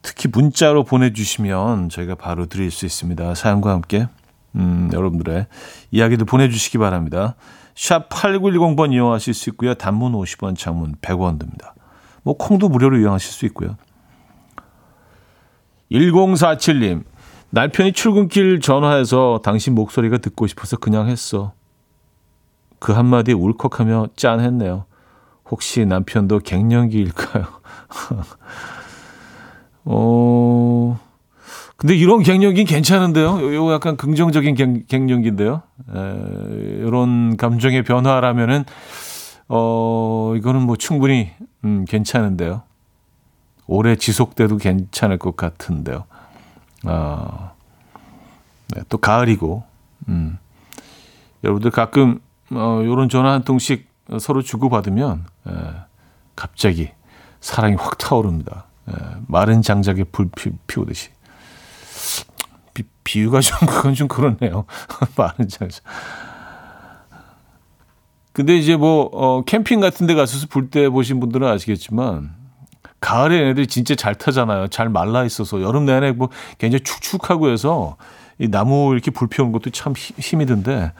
[0.00, 3.34] 특히 문자로 보내주시면 저희가 바로 드릴 수 있습니다.
[3.34, 4.08] 사연과 함께.
[4.54, 5.46] 음, 여러분들의
[5.90, 7.36] 이야기도 보내주시기 바랍니다.
[7.74, 9.74] 샵 8910번 이용하실 수 있고요.
[9.74, 11.74] 단문 50원, 장문 100원 듭니다.
[12.22, 13.76] 뭐 콩도 무료로 이용하실 수 있고요.
[15.92, 17.04] 1047님.
[17.50, 21.52] 남편이 출근길 전화해서 당신 목소리가 듣고 싶어서 그냥 했어.
[22.78, 24.84] 그 한마디 울컥하며 짠했네요.
[25.50, 27.44] 혹시 남편도 갱년기일까요?
[29.84, 30.98] 어,
[31.76, 33.54] 근데 이런 갱년기 괜찮은데요?
[33.54, 35.62] 요 약간 긍정적인 갱, 갱년기인데요?
[35.94, 38.64] 에, 이런 감정의 변화라면은,
[39.48, 41.30] 어, 이거는 뭐 충분히,
[41.64, 42.62] 음, 괜찮은데요?
[43.68, 46.04] 오래 지속돼도 괜찮을 것 같은데요.
[46.84, 47.52] 아,
[48.74, 49.62] 네, 또 가을이고,
[50.08, 50.38] 음.
[51.44, 52.20] 여러분들 가끔
[52.52, 53.88] 어, 요런 전화 한 통씩
[54.20, 55.52] 서로 주고받으면 에,
[56.36, 56.90] 갑자기
[57.40, 58.64] 사랑이 확 타오릅니다.
[58.88, 58.92] 에,
[59.26, 61.10] 마른 장작에 불 피, 피우듯이.
[62.74, 64.64] 비, 비유가 좀 그건 좀 그렇네요.
[65.16, 65.82] 많은 장소.
[68.32, 72.34] 근데 이제 뭐 어, 캠핑 같은 데 가서 불 때 보신 분들은 아시겠지만
[73.00, 74.68] 가을에 애들이 진짜 잘 타잖아요.
[74.68, 76.28] 잘 말라 있어서 여름 내내 뭐
[76.58, 77.96] 굉장히 축축하고 해서
[78.38, 80.92] 이 나무 이렇게 불 피우는 것도 참 힘이 든데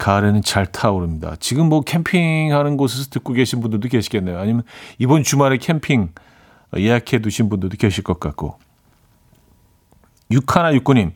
[0.00, 1.36] 가을에는 잘 타오릅니다.
[1.38, 4.38] 지금 뭐 캠핑하는 곳에서 듣고 계신 분들도 계시겠네요.
[4.38, 4.62] 아니면
[4.98, 6.08] 이번 주말에 캠핑
[6.76, 8.58] 예약해 두신 분들도 계실 것 같고.
[10.30, 11.12] 육하나 육구님,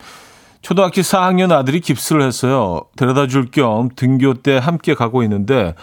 [0.61, 2.83] 초등학교 4학년 아들이 깁스를 했어요.
[2.95, 5.73] 데려다 줄 겸 등교 때 함께 가고 있는데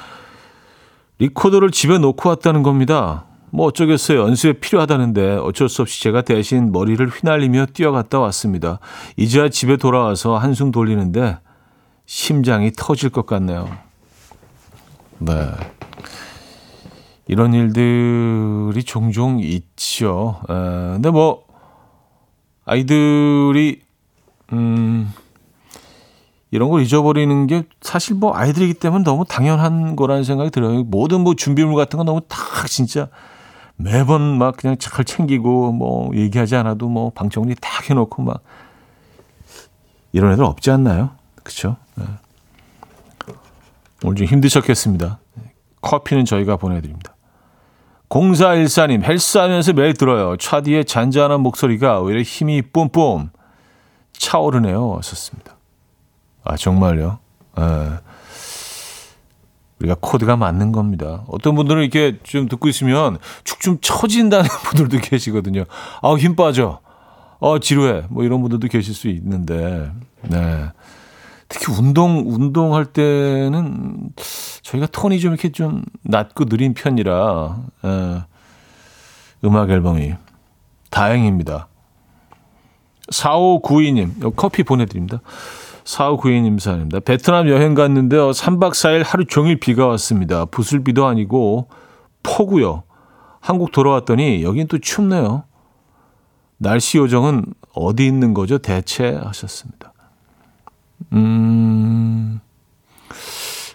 [1.19, 3.27] 리코더를 집에 놓고 왔다는 겁니다.
[3.51, 4.21] 뭐 어쩌겠어요.
[4.21, 8.79] 연수에 필요하다는데 어쩔 수 없이 제가 대신 머리를 휘날리며 뛰어갔다 왔습니다.
[9.17, 11.39] 이제야 집에 돌아와서 한숨 돌리는데
[12.13, 13.71] 심장이 터질 것 같네요.
[15.19, 15.33] 네.
[17.27, 20.39] 이런 일들이 종종 있죠.
[20.51, 21.47] 에, 근데 뭐,
[22.67, 23.81] 아이들이,
[24.53, 25.11] 음,
[26.51, 30.83] 이런 걸 잊어버리는 게 사실 뭐 아이들이기 때문에 너무 당연한 거라는 생각이 들어요.
[30.83, 33.09] 모든 뭐 준비물 같은 거 너무 딱 진짜
[33.77, 38.43] 매번 막 그냥 잘 챙기고 뭐 얘기하지 않아도 뭐 방 정리 딱 해놓고 막
[40.13, 41.22] 이런 애들 없지 않나요?
[41.43, 41.77] 그렇죠?
[41.97, 42.05] 네.
[44.05, 45.19] 오늘 좀 힘드셨겠습니다.
[45.81, 47.15] 커피는 저희가 보내드립니다.
[48.09, 50.37] 0414님 헬스하면서 매일 들어요.
[50.37, 53.31] 차 뒤에 잔잔한 목소리가 오히려 힘이 뿜뿜
[54.13, 54.97] 차오르네요.
[54.99, 55.57] 하셨습니다.
[56.45, 57.19] 아 정말요?
[57.59, 57.61] 에.
[57.63, 57.91] 네.
[59.81, 61.25] 우리가 코드가 맞는 겁니다.
[61.29, 65.65] 어떤 분들은 이렇게 좀 듣고 있으면 축 좀 처진다는 분들도 계시거든요.
[66.03, 66.81] 아, 힘 빠져.
[67.41, 68.05] 어, 지루해.
[68.11, 69.91] 뭐 이런 분들도 계실 수 있는데,
[70.23, 70.71] 네.
[71.53, 74.09] 특히 운동, 운동할 때는
[74.63, 78.23] 저희가 톤이 좀 이렇게 좀 낮고 느린 편이라, 에,
[79.45, 80.15] 음악 앨범이.
[80.91, 81.69] 다행입니다.
[83.11, 85.21] 4592님, 커피 보내드립니다.
[85.85, 87.01] 4592님 사연입니다.
[87.01, 88.31] 베트남 여행 갔는데요.
[88.31, 90.47] 3박 4일 하루 종일 비가 왔습니다.
[90.47, 91.69] 부슬비도 아니고
[92.23, 92.85] 폭우요.
[93.41, 95.45] 한국 돌아왔더니 여긴 또 춥네요.
[96.57, 98.59] 날씨 요정은 어디 있는 거죠?
[98.59, 99.92] 대체 하셨습니다.
[101.13, 102.41] 음,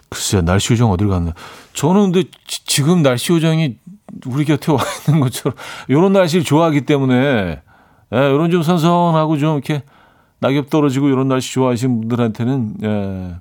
[0.08, 0.42] 글쎄요.
[0.42, 1.32] 날씨 요정 어디를 갔나.
[1.72, 3.76] 저는 근데 지, 지금 날씨 요정이
[4.26, 5.56] 우리 곁에 와 있는 것처럼
[5.88, 7.60] 이런 날씨를 좋아하기 때문에
[8.14, 9.82] 예, 이런 좀 선선하고 좀 이렇게
[10.40, 13.34] 낙엽 떨어지고 이런 날씨 좋아하시는 분들한테는 예,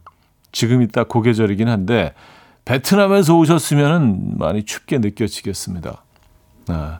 [0.51, 2.13] 지금이 딱 고계절이긴 한데
[2.65, 6.03] 베트남에서 오셨으면 많이 춥게 느껴지겠습니다.
[6.67, 6.99] 아.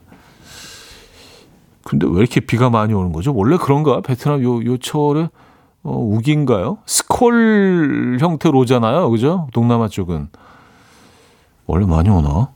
[1.84, 3.34] 근데 왜 이렇게 비가 많이 오는 거죠?
[3.34, 4.00] 원래 그런가?
[4.00, 5.28] 베트남 요, 요 철에
[5.82, 6.78] 어, 우기인가요?
[6.86, 9.10] 스콜 형태로 오잖아요.
[9.10, 9.48] 그죠?
[9.52, 10.28] 동남아 쪽은.
[11.66, 12.50] 원래 많이 오나?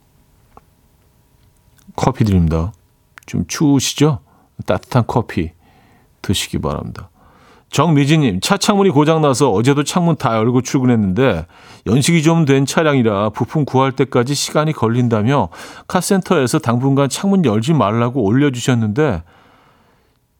[1.97, 2.73] 커피 드립니다.
[3.27, 4.21] 좀 추우시죠?
[4.67, 5.53] 따뜻한 커피
[6.23, 7.09] 드시기 바랍니다.
[7.71, 11.47] 정미진님, 차 창문이 고장나서 어제도 창문 다 열고 출근했는데
[11.87, 15.49] 연식이 좀 된 차량이라 부품 구할 때까지 시간이 걸린다며
[15.89, 19.23] 카센터에서 당분간 창문 열지 말라고 올려주셨는데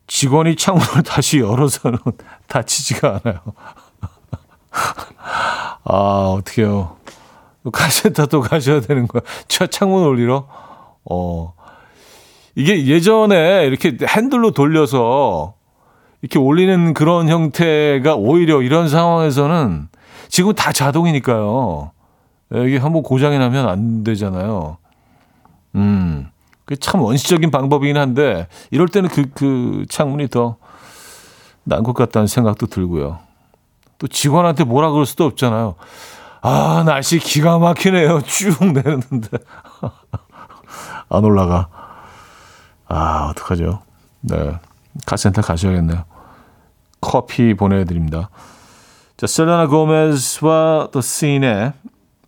[0.07, 1.99] 직원이 창문을 다시 열어서는
[2.49, 3.41] 다치지가 않아요.
[5.85, 6.97] 아, 어떡해요.
[7.73, 9.23] 카센터도 가셔야 되는 거야.
[9.49, 10.49] 차 창문 올리러?
[11.09, 11.55] 어.
[12.55, 15.55] 이게 예전에 이렇게 핸들로 돌려서
[16.21, 19.89] 이렇게 올리는 그런 형태가 오히려 이런 상황에서는
[20.29, 21.93] 지금 다 자동이니까요.
[22.67, 24.77] 이게 한번 고장이 나면 안 되잖아요.
[25.75, 26.29] 음,
[26.65, 30.57] 그 참 원시적인 방법이긴 한데 이럴 때는 그, 그 창문이 더
[31.65, 33.19] 나은 것 같다는 생각도 들고요.
[33.99, 35.77] 또 직원한테 뭐라 그럴 수도 없잖아요.
[36.41, 38.23] 아, 날씨 기가 막히네요.
[38.23, 39.29] 쭉 내렸는데.
[41.09, 41.69] 안 올라가.
[42.89, 43.83] 아, 어떡하죠?
[44.23, 44.59] 네.
[45.07, 46.05] 카센터 가셔야겠네요.
[47.01, 48.29] 커피 보내드립니다.
[49.17, 51.73] 자, 셀레나 고메즈와 더 씬의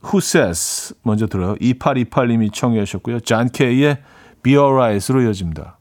[0.04, 1.56] Who Says 먼저 들어요.
[1.56, 3.20] 2828님이 청해 주셨고요.
[3.20, 3.98] 잔 케이의
[4.44, 5.78] Be Alright으로 이어집니다.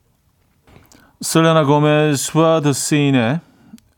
[1.20, 1.66] 셀레나
[2.62, 3.42] 더 씬의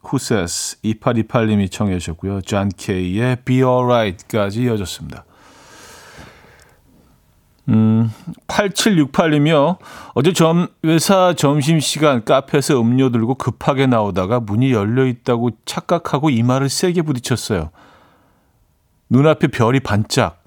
[0.03, 2.41] Who Says 2828님이 청해 주셨고요.
[2.41, 5.23] 잔 케이의 Be Alright까지 이어졌습니다.
[7.69, 8.11] 음,
[8.47, 9.77] 8768이며
[10.15, 17.03] 어제 점, 회사 점심시간 카페에서 음료 들고 급하게 나오다가 문이 열려 있다고 착각하고 이마를 세게
[17.03, 17.69] 부딪혔어요.
[19.09, 20.44] 눈앞에 별이 반짝.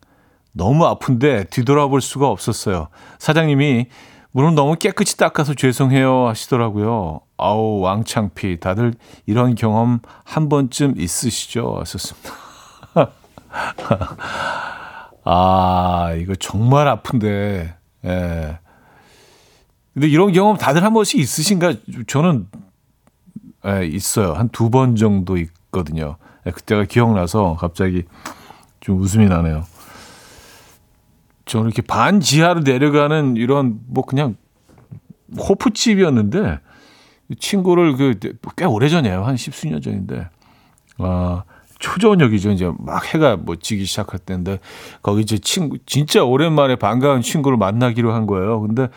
[0.58, 2.88] 너무 아픈데 뒤돌아볼 수가 없었어요.
[3.20, 3.86] 사장님이
[4.32, 7.20] 문을 너무 깨끗이 닦아서 죄송해요 하시더라고요.
[7.38, 8.58] 아우, 왕창피.
[8.60, 8.92] 다들
[9.26, 11.76] 이런 경험 한 번쯤 있으시죠?
[11.78, 12.32] 하셨습니다.
[15.24, 17.74] 아, 이거 정말 아픈데.
[18.04, 18.58] 예.
[19.94, 21.74] 근데 이런 경험 다들 한 번씩 있으신가?
[22.06, 22.48] 저는,
[23.66, 24.32] 예, 있어요.
[24.34, 26.16] 한 두 번 정도 있거든요.
[26.46, 28.04] 예, 그때가 기억나서 갑자기
[28.80, 29.64] 좀 웃음이 나네요.
[31.48, 34.36] 저는 이렇게 반 지하로 내려가는 이런 뭐 그냥
[35.36, 36.60] 호프집이었는데
[37.40, 38.14] 친구를 그
[38.56, 39.24] 꽤 오래전이에요.
[39.24, 40.28] 한 십수년 전인데.
[40.98, 41.44] 아,
[41.78, 42.50] 초저녁이죠.
[42.50, 44.58] 이제 막 해가 뭐 지기 시작할 때인데
[45.00, 48.60] 거기 이제 친구 진짜 오랜만에 반가운 친구를 만나기로 한 거예요.
[48.60, 48.88] 근데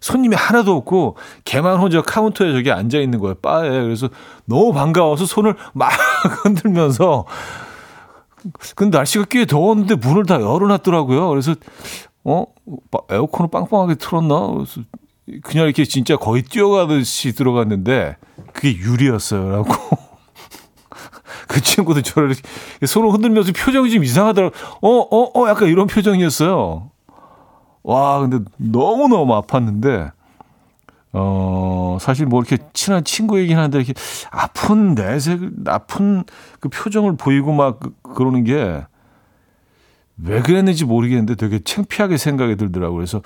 [0.00, 3.34] 손님이 하나도 없고 걔만 혼자 카운터에 저기 앉아 있는 거예요.
[3.34, 3.68] 바에.
[3.68, 4.08] 그래서
[4.46, 5.90] 너무 반가워서 손을 막
[6.44, 7.26] 흔들면서
[8.74, 11.28] 근데 날씨가 꽤 더웠는데 문을 다 열어놨더라고요.
[11.28, 11.54] 그래서
[12.24, 12.46] 어
[13.10, 14.48] 에어컨을 빵빵하게 틀었나?
[14.48, 14.82] 그래서
[15.42, 18.16] 그냥 이렇게 진짜 거의 뛰어가듯이 들어갔는데
[18.52, 19.68] 그게 유리였어요라고.
[21.48, 22.34] 그 친구도 저를
[22.86, 24.54] 손을 흔들면서 표정이 좀 이상하더라고.
[24.80, 26.90] 어, 어, 어, 약간 이런 표정이었어요.
[27.82, 30.12] 와, 근데 너무너무 아팠는데,
[31.12, 33.94] 어, 사실 뭐 이렇게 친한 친구이긴 한데 이렇게
[34.30, 36.24] 아픈 내색, 아픈
[36.60, 38.84] 그 표정을 보이고 막 그, 그러는 게
[40.22, 42.96] 왜 그랬는지 모르겠는데 되게 창피하게 생각이 들더라고요.
[42.96, 43.22] 그래서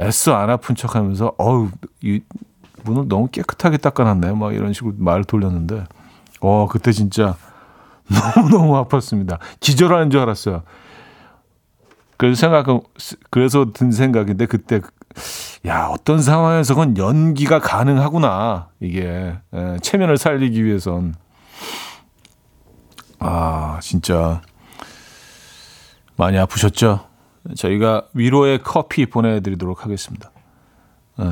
[0.00, 1.70] 애써 안 아픈 척 하면서, 어우,
[2.02, 2.20] 이
[2.84, 4.32] 문을 너무 깨끗하게 닦아놨네.
[4.32, 5.84] 막 이런 식으로 말을 돌렸는데,
[6.40, 7.36] 어, 그때 진짜
[8.36, 9.38] 너무너무 아팠습니다.
[9.60, 10.62] 기절하는 줄 알았어요.
[12.16, 12.66] 그래서 생각,
[13.30, 14.80] 그래서 든 생각인데 그때
[15.66, 18.68] 야, 어떤 상황에서 건 연기가 가능하구나.
[18.80, 21.14] 이게, 예, 체면을 살리기 위해선.
[23.18, 24.42] 아, 진짜.
[26.16, 27.06] 많이 아프셨죠?
[27.56, 30.30] 저희가 위로의 커피 보내 드리도록 하겠습니다.
[31.20, 31.24] 예,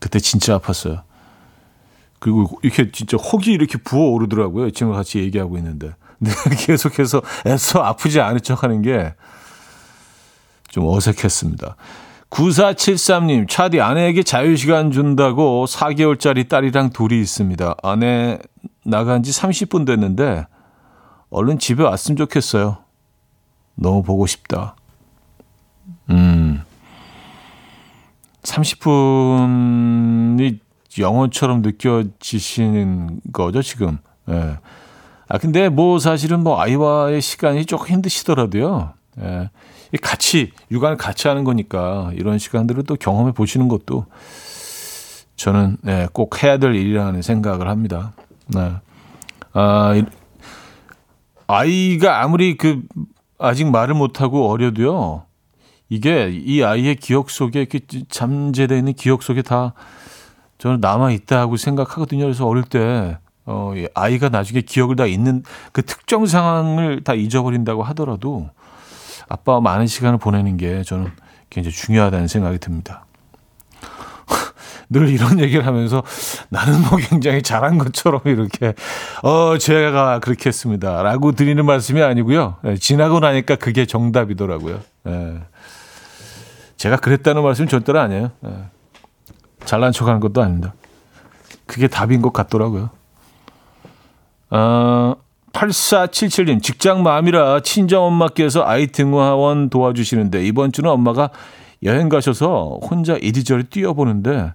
[0.00, 1.02] 그때 진짜 아팠어요.
[2.18, 4.70] 그리고 이렇게 진짜 혹이 이렇게 부어오르더라고요.
[4.70, 5.94] 친구가 같이 얘기하고 있는데.
[6.18, 9.14] 근데 계속해서 애써 아프지 않은 척 하는 게
[10.74, 11.76] 좀 어색했습니다.
[12.30, 17.76] 9473님, 차디 아내에게 자유시간 준다고 4개월짜리 딸이랑 둘이 있습니다.
[17.82, 18.38] 아내
[18.84, 20.46] 나간 지 30분 됐는데,
[21.30, 22.78] 얼른 집에 왔으면 좋겠어요.
[23.76, 24.76] 너무 보고 싶다.
[26.10, 26.62] 음.
[28.42, 29.94] 30분이
[30.98, 33.98] 영원처럼 느껴지시는 거죠, 지금.
[34.28, 34.58] 예.
[35.28, 38.92] 아, 근데 뭐 사실은 뭐 아이와의 시간이 조금 힘드시더라도요.
[39.20, 39.50] 예.
[39.98, 44.06] 같이, 육아를 같이 하는 거니까 이런 시간들을 또 경험해 보시는 것도
[45.36, 48.12] 저는 예, 꼭 해야 될 일이라는 생각을 합니다.
[48.46, 48.72] 네.
[49.52, 50.02] 아,
[51.46, 52.82] 아이가 아무리 그
[53.38, 55.24] 아직 말을 못하고 어려도요.
[55.88, 59.74] 이게 이 아이의 기억 속에 이렇게 잠재되어 있는 기억 속에 다
[60.58, 62.24] 저는 남아 있다고 생각하거든요.
[62.24, 65.42] 그래서 어릴 때 어, 아이가 나중에 기억을 다 잊는
[65.72, 68.48] 그 특정 상황을 다 잊어버린다고 하더라도
[69.28, 71.10] 아빠와 많은 시간을 보내는 게 저는
[71.50, 73.06] 굉장히 중요하다는 생각이 듭니다.
[74.90, 76.02] 늘 이런 얘기를 하면서
[76.48, 78.74] 나는 뭐 굉장히 잘한 것처럼 이렇게
[79.22, 82.56] 어 제가 그렇게 했습니다라고 드리는 말씀이 아니고요.
[82.64, 84.80] 예, 지나고 나니까 그게 정답이더라고요.
[85.08, 85.40] 예.
[86.76, 88.30] 제가 그랬다는 말씀 절대로 아니에요.
[88.46, 88.50] 예.
[89.64, 90.74] 잘난 척하는 것도 아닙니다.
[91.66, 92.90] 그게 답인 것 같더라고요.
[94.50, 95.16] 어,
[95.54, 101.30] 8477님, 직장 마음이라 친정엄마께서 아이 등하원 도와주시는데 이번 주는 엄마가
[101.84, 104.52] 여행 가셔서 혼자 이리저리 뛰어보는데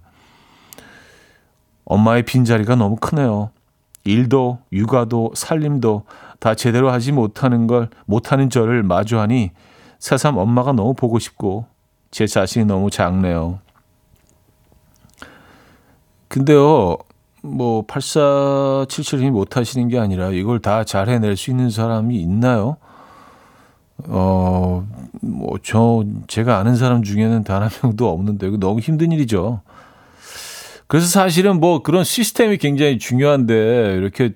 [1.86, 3.52] 엄마의 빈자리가 너무 크네요.
[4.04, 6.04] 일도, 육아도, 살림도
[6.40, 9.52] 다 제대로 하지 못하는 걸, 못하는 저를 마주하니
[10.00, 11.66] 새삼 엄마가 너무 보고 싶고
[12.12, 13.60] 제 자신이 너무 작네요.
[16.28, 16.98] 근데요,
[17.42, 22.78] 뭐 8477님이 못 하시는 게 아니라 이걸 다 잘 해낼 수 있는 사람이 있나요?
[24.08, 24.86] 어,
[25.22, 29.62] 뭐 저 제가 아는 사람 중에는 단 한 명도 없는데 너무 힘든 일이죠.
[30.88, 34.34] 그래서 사실은 뭐 그런 시스템이 굉장히 중요한데 이렇게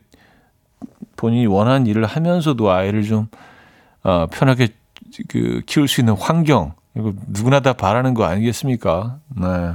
[1.15, 3.27] 본인이 원하는 일을 하면서도 아이를 좀
[4.03, 4.67] 어, 편하게
[5.29, 9.19] 그 키울 수 있는 환경 이거 누구나 다 바라는 거 아니겠습니까?
[9.35, 9.73] 네.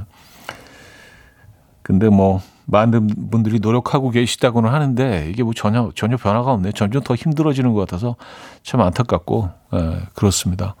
[1.81, 6.71] 근데 뭐 많은 분들이 노력하고 계시다고는 하는데 이게 뭐 전혀 전혀 변화가 없네.
[6.73, 8.15] 점점 더 힘들어지는 것 같아서
[8.63, 10.75] 참 안타깝고 예, 그렇습니다.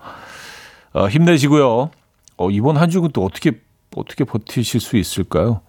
[0.93, 1.89] 어, 힘내시고요.
[2.37, 3.61] 어, 이번 한 주는 또 어떻게
[3.95, 5.61] 어떻게 버티실 수 있을까요?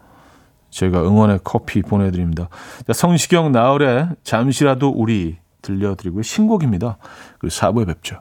[0.71, 2.49] 제가 응원의 커피 보내드립니다.
[2.87, 6.23] 자, 성시경 나얼의 잠시라도 우리 들려드리고요.
[6.23, 6.99] 신곡입니다.
[7.39, 8.21] 그리고 4부에 뵙죠.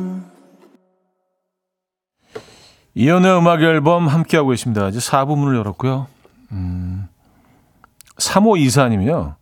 [2.93, 4.87] 이연의 음악 앨범 함께하고 계십니다.
[4.89, 6.07] 이제 4부 문을 열었고요.
[6.51, 7.07] 음,
[8.17, 9.35] 3호 이사님이요.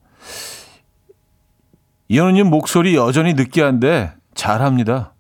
[2.10, 5.14] 이현우님 목소리 여전히 느끼한데 잘합니다.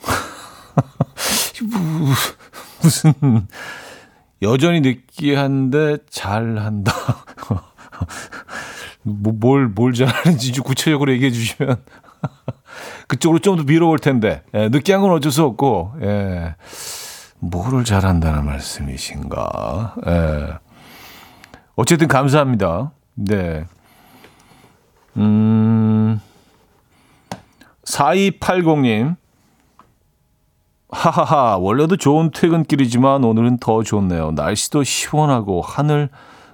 [2.82, 3.14] 무슨
[4.40, 6.92] 여전히 느끼한데 잘한다.
[9.02, 11.82] 뭐, 뭘, 뭘 잘하는지 좀 구체적으로 얘기해 주시면
[13.08, 16.54] 그쪽으로 좀 더 밀어올 텐데 예, 느끼한 건 어쩔 수 없고 예.
[17.42, 19.96] 뭐를 잘한다는 말씀이신가?
[20.06, 20.58] 예.
[21.74, 22.92] 어쨌든 감사합니다.
[23.14, 23.64] 네.
[25.16, 26.20] 음,
[27.84, 29.16] 4280님.
[30.90, 34.32] 하하하, 원래도 좋은 퇴근길이지만 오늘은 더 좋네요.
[34.32, 36.10] 날씨도 시원하고 하늘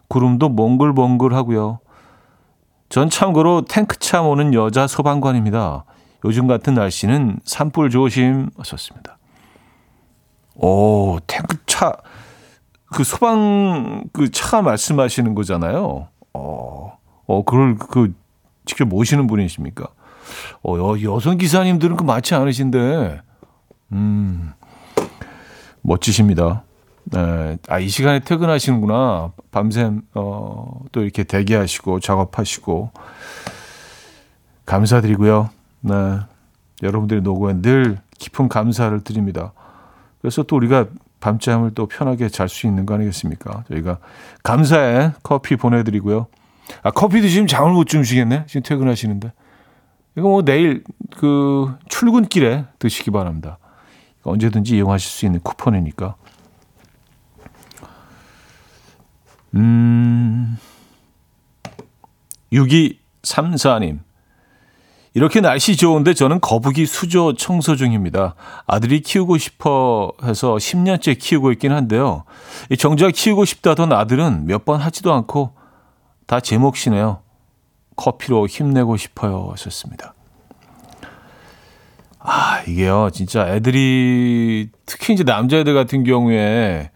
[0.09, 1.80] 구름도 몽글몽글하고요.
[2.89, 5.84] 전 참고로 탱크차 모는 여자 소방관입니다.
[6.24, 9.18] 요즘 같은 날씨는 산불 조심 하셨습니다.
[10.61, 11.92] 오, 탱크차,
[12.86, 16.09] 그 소방, 그 차 말씀하시는 거잖아요.
[16.34, 18.12] 어, 어, 그걸, 그,
[18.64, 19.86] 직접 모시는 분이십니까?
[20.62, 23.20] 어, 여, 여성 기사님들은 그 많지 않으신데,
[23.92, 24.52] 음,
[25.82, 26.64] 멋지십니다.
[27.04, 27.56] 네.
[27.68, 29.32] 아, 이 시간에 퇴근하시는구나.
[29.50, 32.90] 밤샘, 어, 또 이렇게 대기하시고, 작업하시고.
[34.66, 35.48] 감사드리고요.
[35.80, 35.94] 네.
[36.82, 39.52] 여러분들의 노고에 늘 깊은 감사를 드립니다.
[40.21, 40.87] 그래서 또 우리가
[41.21, 43.64] 밤잠을 또 편하게 잘 수 있는 거 아니겠습니까?
[43.69, 43.99] 저희가
[44.43, 46.27] 감사의 커피 보내드리고요.
[46.83, 48.45] 아, 커피도 지금 잠을 못 주무시겠네?
[48.47, 49.33] 지금 퇴근하시는데.
[50.16, 50.85] 이거 뭐 내일
[51.16, 53.59] 그 출근길에 드시기 바랍니다.
[54.23, 56.16] 언제든지 이용하실 수 있는 쿠폰이니까.
[59.55, 60.59] 음,
[62.53, 64.01] 6234님.
[65.19, 68.37] 이렇게 날씨 좋은데 저는 거북이 수조 청소 중입니다.
[68.69, 72.23] 아들이 키우고 싶어 해서 10년째 키우고 있긴 한데요.
[72.79, 75.55] 정작 키우고 싶다던 아들은 몇 번 하지도 않고
[76.29, 77.19] 다 제 몫이네요.
[77.97, 79.49] 커피로 힘내고 싶어요.
[79.51, 80.14] 하셨습니다.
[82.21, 83.11] 아, 이게요.
[83.12, 86.93] 진짜 애들이 특히 이제 남자애들 같은 경우에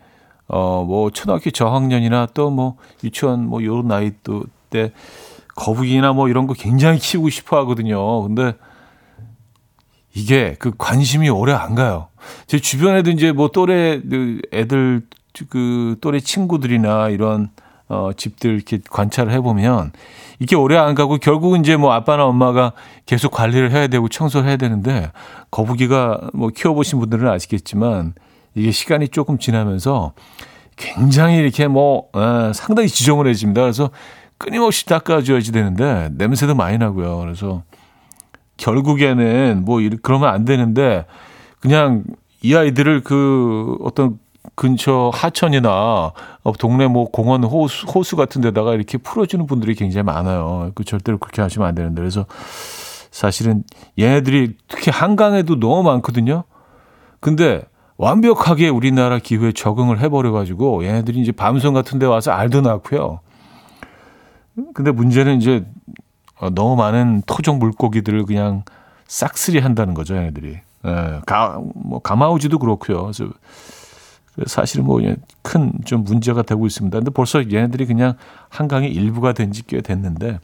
[0.47, 4.91] 어, 뭐 초등학교 저학년이나 또 뭐 유치원 뭐 요런 나이 또 때
[5.55, 8.23] 거북이나 뭐 이런 거 굉장히 키우고 싶어 하거든요.
[8.23, 8.55] 근데
[10.15, 12.09] 이게 그 관심이 오래 안 가요.
[12.47, 15.03] 제 주변에도 이제 뭐 또래 그 애들
[15.49, 17.51] 그 또래 친구들이나 이런
[17.89, 19.93] 어 집들 이렇게 관찰을 해보면
[20.39, 22.73] 이게 오래 안 가고 결국은 이제 뭐 아빠나 엄마가
[23.07, 25.11] 계속 관리를 해야 되고 청소를 해야 되는데
[25.51, 28.15] 거북이가 뭐 키워보신 분들은 아시겠지만
[28.55, 30.13] 이게 시간이 조금 지나면서
[30.77, 33.61] 굉장히 이렇게 뭐 에, 상당히 지저분해집니다.
[33.61, 33.91] 그래서
[34.43, 37.19] 끊임없이 닦아줘야지 되는데 냄새도 많이 나고요.
[37.19, 37.63] 그래서
[38.57, 41.07] 결국에는 뭐 그러면 안 되는데
[41.61, 42.03] 그냥
[42.43, 44.19] 이 아이들을 그 어떤
[44.57, 46.13] 근처 하천이나
[46.59, 50.73] 동네 뭐 공원 호수, 호수 같은 데다가 이렇게 풀어주는 분들이 굉장히 많아요.
[50.75, 52.27] 그 절대로 그렇게 하시면 안 되는데 그래서
[53.13, 53.63] 사실은
[53.97, 56.43] 얘네들이 특히 한강에도 너무 많거든요.
[57.21, 57.63] 근데
[57.97, 63.21] 완벽하게 우리나라 기후에 적응을 해버려가지고 얘네들이 이제 밤송 같은 데 와서 알도 낳고요.
[64.75, 65.65] 근데 문제는 이제
[66.41, 68.65] 어, 너무 많은 토종 물고기들을 그냥
[69.07, 70.59] 싹쓸이 한다는 거죠, 얘네들이.
[70.85, 73.03] 예, 가, 뭐, 가마우지도 그렇고요.
[73.05, 73.31] 그래서
[74.47, 75.01] 사실은 뭐,
[75.43, 76.99] 큰 좀 문제가 되고 있습니다.
[76.99, 78.15] 근데 벌써 얘네들이 그냥
[78.49, 80.39] 한강의 일부가 된 지 꽤 됐는데.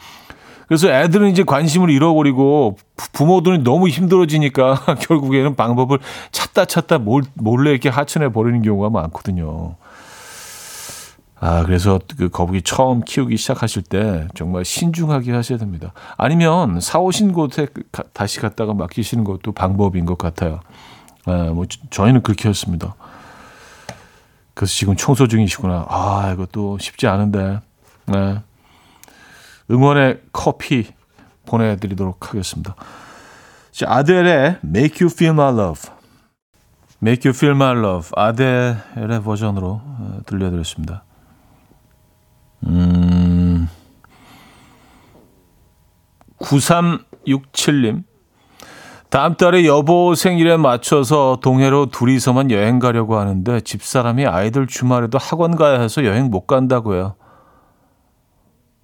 [0.69, 2.77] 그래서 애들은 이제 관심을 잃어버리고
[3.15, 5.99] 부모들은 너무 힘들어지니까 결국에는 방법을
[6.31, 9.77] 찾다 찾다 몰래 이렇게 하천에 버리는 경우가 많거든요.
[11.41, 15.93] 아, 그래서 그 거북이 처음 키우기 시작하실 때 정말 신중하게 하셔야 됩니다.
[16.17, 20.61] 아니면 사오신 곳에 가, 다시 갔다가 맡기시는 것도 방법인 것 같아요.
[21.27, 22.95] 아, 뭐 저희는 그렇게 했습니다.
[24.55, 25.87] 그래서 지금 청소 중이시구나.
[25.89, 27.61] 아, 이것도 쉽지 않은데.
[28.07, 28.43] 네.
[29.71, 30.89] 응원의 커피
[31.47, 32.75] 보내드리도록 하겠습니다.
[33.71, 35.83] 자, 아델의 Make You Feel My Love.
[37.01, 38.11] Make You Feel My Love.
[38.17, 41.05] 아델의 버전으로 어, 들려드렸습니다.
[42.67, 43.69] 음,
[46.41, 48.05] 9367님.
[49.11, 55.81] 다음 달에 여보 생일에 맞춰서 동해로 둘이서만 여행 가려고 하는데 집사람이 아이들 주말에도 학원 가야
[55.81, 57.15] 해서 여행 못 간다고요.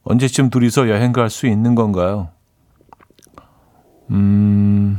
[0.04, 2.28] 언제쯤 둘이서 여행 갈 수 있는 건가요?
[4.10, 4.98] 음,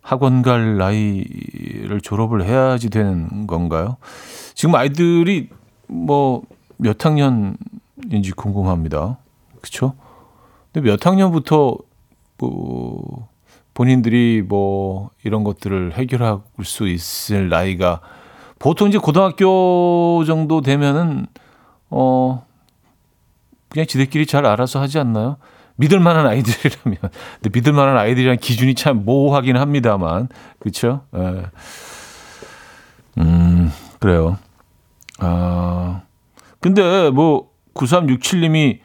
[0.00, 3.96] 학원 갈 나이를 졸업을 해야지 되는 건가요?
[4.54, 5.50] 지금 아이들이
[5.86, 6.42] 뭐
[6.84, 9.16] 몇 학년인지 궁금합니다.
[9.62, 9.94] 그쵸?
[10.70, 11.78] 근데 몇 학년부터
[12.36, 13.28] 뭐
[13.72, 18.00] 본인들이 뭐 이런 것들을 해결할 수 있을 나이가
[18.58, 21.26] 보통 이제 고등학교 정도 되면은
[21.88, 22.46] 어
[23.70, 25.38] 그냥 지들끼리 잘 알아서 하지 않나요?
[25.76, 26.98] 믿을 만한 아이들이라면.
[27.00, 30.28] 근데 믿을 만한 아이들이란 기준이 참 모호하긴 합니다만.
[30.58, 31.00] 그렇죠?
[31.16, 31.46] 예.
[33.18, 34.38] 음, 그래요.
[35.18, 36.02] 아.
[36.64, 38.78] 근데 뭐 9367님이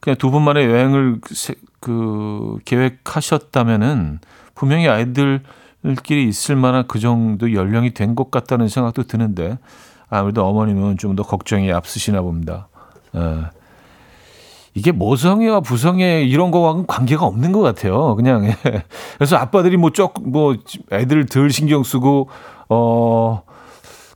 [0.00, 1.20] 그냥 두 분만의 여행을
[1.78, 4.18] 그 계획하셨다면은
[4.56, 9.58] 분명히 아이들끼리 있을 만한 그 정도 연령이 된 것 같다는 생각도 드는데
[10.08, 12.66] 아무래도 어머님은 좀 더 걱정이 앞서시나 봅니다.
[13.14, 13.20] 예.
[14.74, 18.16] 이게 모성애와 부성애 이런 거와는 관계가 없는 것 같아요.
[18.16, 18.56] 그냥 예.
[19.18, 20.56] 그래서 아빠들이 뭐 조금 뭐
[20.90, 22.28] 애들 덜 신경 쓰고
[22.68, 23.42] 어.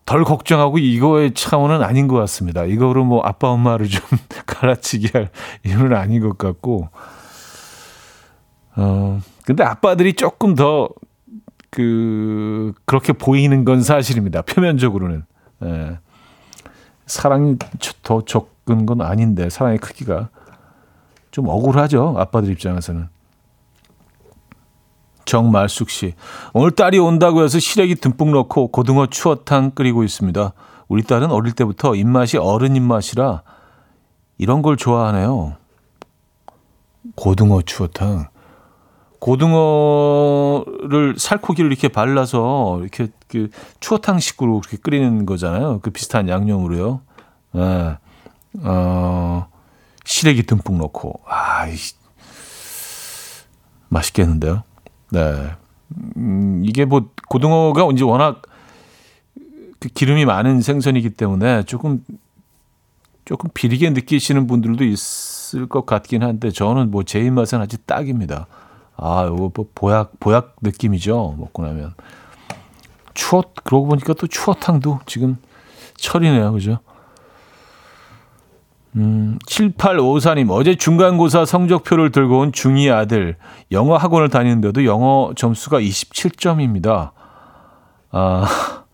[0.06, 2.64] 덜 걱정하고 이거의 차원은 아닌 것 같습니다.
[2.64, 4.02] 이거로 뭐 아빠 엄마를 좀
[4.46, 5.30] 갈아치기 할
[5.64, 6.88] 이유는 아닌 것 같고.
[8.76, 10.88] 어, 근데 아빠들이 조금 더
[11.70, 14.42] 그, 그렇게 보이는 건 사실입니다.
[14.42, 15.24] 표면적으로는.
[15.64, 15.98] 예.
[17.06, 17.56] 사랑이
[18.02, 20.28] 더 적은 건 아닌데, 사랑의 크기가.
[21.30, 22.14] 좀 억울하죠.
[22.16, 23.08] 아빠들 입장에서는.
[25.24, 26.14] 정말숙 씨.
[26.52, 30.52] 오늘 딸이 온다고 해서 시래기 듬뿍 넣고 고등어 추어탕 끓이고 있습니다.
[30.88, 33.42] 우리 딸은 어릴 때부터 입맛이 어른 입맛이라
[34.38, 35.56] 이런 걸 좋아하네요.
[37.16, 38.28] 고등어 추어탕.
[39.18, 43.48] 고등어를 살코기를 이렇게 발라서 이렇게 그
[43.80, 45.80] 추어탕식으로 이렇게 끓이는 거잖아요.
[45.80, 47.00] 그 비슷한 양념으로요.
[47.52, 47.96] 네.
[48.62, 49.48] 어,
[50.04, 51.20] 시래기 듬뿍 넣고.
[51.26, 51.66] 아,
[53.88, 54.62] 맛있겠는데요.
[55.14, 55.50] 네.
[56.16, 58.42] 음, 이게 뭐 고등어가 이제 워낙
[59.78, 62.04] 그 기름이 많은 생선이기 때문에 조금
[63.24, 68.46] 조금 비리게 느끼시는 분들도 있을 것 같긴 한데 저는 뭐 제 입맛은 아주 딱입니다.
[68.96, 71.36] 아, 이거 뭐 보약 보약 느낌이죠.
[71.38, 71.94] 먹고 나면
[73.14, 75.36] 추어 그러고 보니까 또 추어탕도 지금
[75.96, 76.78] 철이네요, 그죠?
[78.96, 83.36] 음, 7854님, 어제 중간고사 성적표를 들고 온 중2 아들,
[83.72, 87.10] 영어 학원을 다니는데도 영어 점수가 27점입니다.
[88.12, 88.46] 아,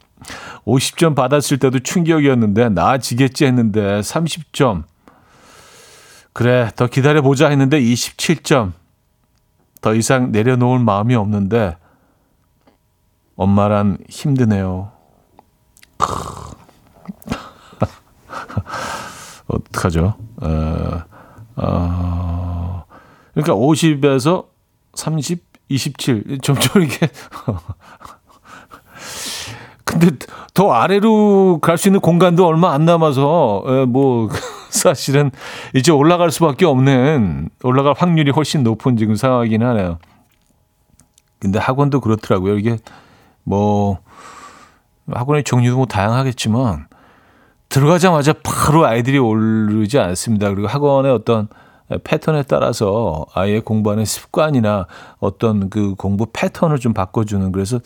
[0.66, 4.84] 50점 받았을 때도 충격이었는데, 나아지겠지 했는데, 30점.
[6.32, 8.72] 그래, 더 기다려보자 했는데, 27점.
[9.82, 11.76] 더 이상 내려놓을 마음이 없는데,
[13.36, 14.92] 엄마란 힘드네요.
[19.52, 20.14] 어떡하죠?
[20.42, 21.02] 어,
[21.56, 22.84] 어,
[23.34, 24.46] 그러니까 50에서
[24.94, 26.38] 30, 27.
[26.42, 27.08] 점점 이게.
[29.84, 30.10] 근데
[30.54, 34.28] 더 아래로 갈 수 있는 공간도 얼마 안 남아서, 에, 뭐,
[34.70, 35.30] 사실은
[35.74, 39.98] 이제 올라갈 수밖에 없는, 올라갈 확률이 훨씬 높은 지금 상황이긴 하네요.
[41.40, 42.58] 근데 학원도 그렇더라고요.
[42.58, 42.78] 이게
[43.42, 43.98] 뭐,
[45.10, 46.86] 학원의 종류도 뭐 다양하겠지만,
[47.70, 50.50] 들어가자마자 바로 아이들이 오르지 않습니다.
[50.50, 51.48] 그리고 학원의 어떤
[52.04, 54.86] 패턴에 따라서 아이의 공부하는 습관이나
[55.18, 57.80] 어떤 그 공부 패턴을 좀 바꿔주는 그래서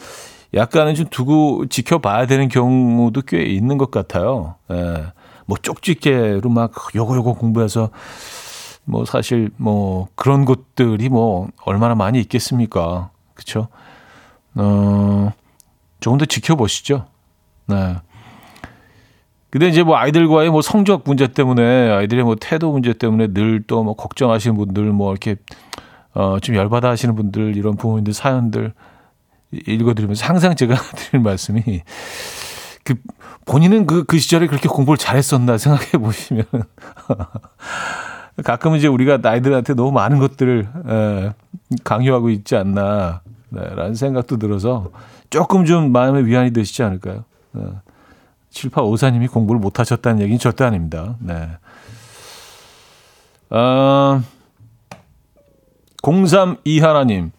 [0.55, 4.57] 약간은 좀 두고 지켜봐야 되는 경우도 꽤 있는 것 같아요.
[4.71, 5.07] 예.
[5.47, 7.91] 뭐 쪽집게로 막 요거 요거 공부해서
[8.85, 13.11] 뭐 사실 뭐 그런 것들이 뭐 얼마나 많이 있겠습니까?
[13.35, 13.69] 그렇죠?
[14.55, 15.33] 어,
[16.01, 17.05] 조금 더 지켜보시죠.
[17.67, 17.97] 네.
[19.55, 23.85] 근데 이제 뭐 아이들과의 뭐 성적 문제 때문에 아이들의 뭐 태도 문제 때문에 늘 또
[23.85, 25.37] 뭐 걱정하시는 분들 뭐 이렇게
[26.13, 28.73] 어 좀 열받아 하시는 분들 이런 부모님들 사연들
[29.53, 31.83] 읽어드리면서 항상 제가 드리는 말씀이
[32.83, 32.95] 그
[33.47, 36.47] 본인은 그, 그 시절에 그렇게 공부를 잘했었나 생각해 보시면
[38.45, 41.33] 가끔은 이제 우리가 아이들한테 너무 많은 것들을 에,
[41.85, 44.91] 강요하고 있지 않나 네, 라는 생각도 들어서
[45.31, 47.23] 조금 좀 마음의 위안이 되시지 않을까요?
[47.53, 47.63] 네.
[48.55, 51.17] 7854님이 공부를 못하셨다는 얘기는 절대 아닙니다.
[51.19, 51.49] 네.
[53.51, 54.23] 아,
[56.03, 57.33] 032 하나님.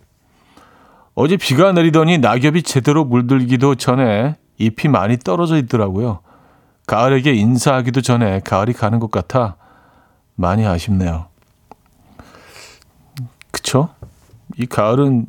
[1.13, 6.20] 어제 비가 내리더니 낙엽이 제대로 물들기도 전에 잎이 많이 떨어져 있더라고요.
[6.88, 9.55] 가을에게 인사하기도 전에 가을이 가는 것 같아
[10.36, 11.28] 많이 아쉽네요.
[13.51, 13.89] 그쵸?
[14.57, 15.26] 이 가을은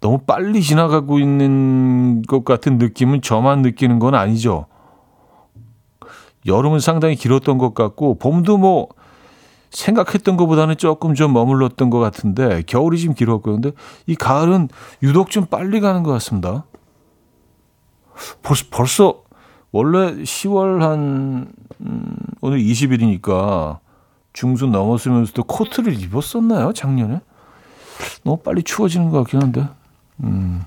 [0.00, 4.66] 너무 빨리 지나가고 있는 것 같은 느낌은 저만 느끼는 건 아니죠.
[6.48, 8.88] 여름은 상당히 길었던 것 같고 봄도 뭐
[9.70, 13.54] 생각했던 것보다는 조금 좀 머물렀던 것 같은데 겨울이 좀 길었고요.
[13.56, 13.72] 근데
[14.06, 14.68] 이 가을은
[15.02, 16.64] 유독 좀 빨리 가는 것 같습니다.
[18.42, 19.22] 벌써, 벌써
[19.70, 23.78] 원래 10월 한 음, 오늘 20일이니까
[24.32, 26.72] 중순 넘었으면서도 코트를 입었었나요?
[26.72, 27.20] 작년에?
[28.24, 29.68] 너무 빨리 추워지는 것 같긴 한데.
[30.22, 30.62] 음.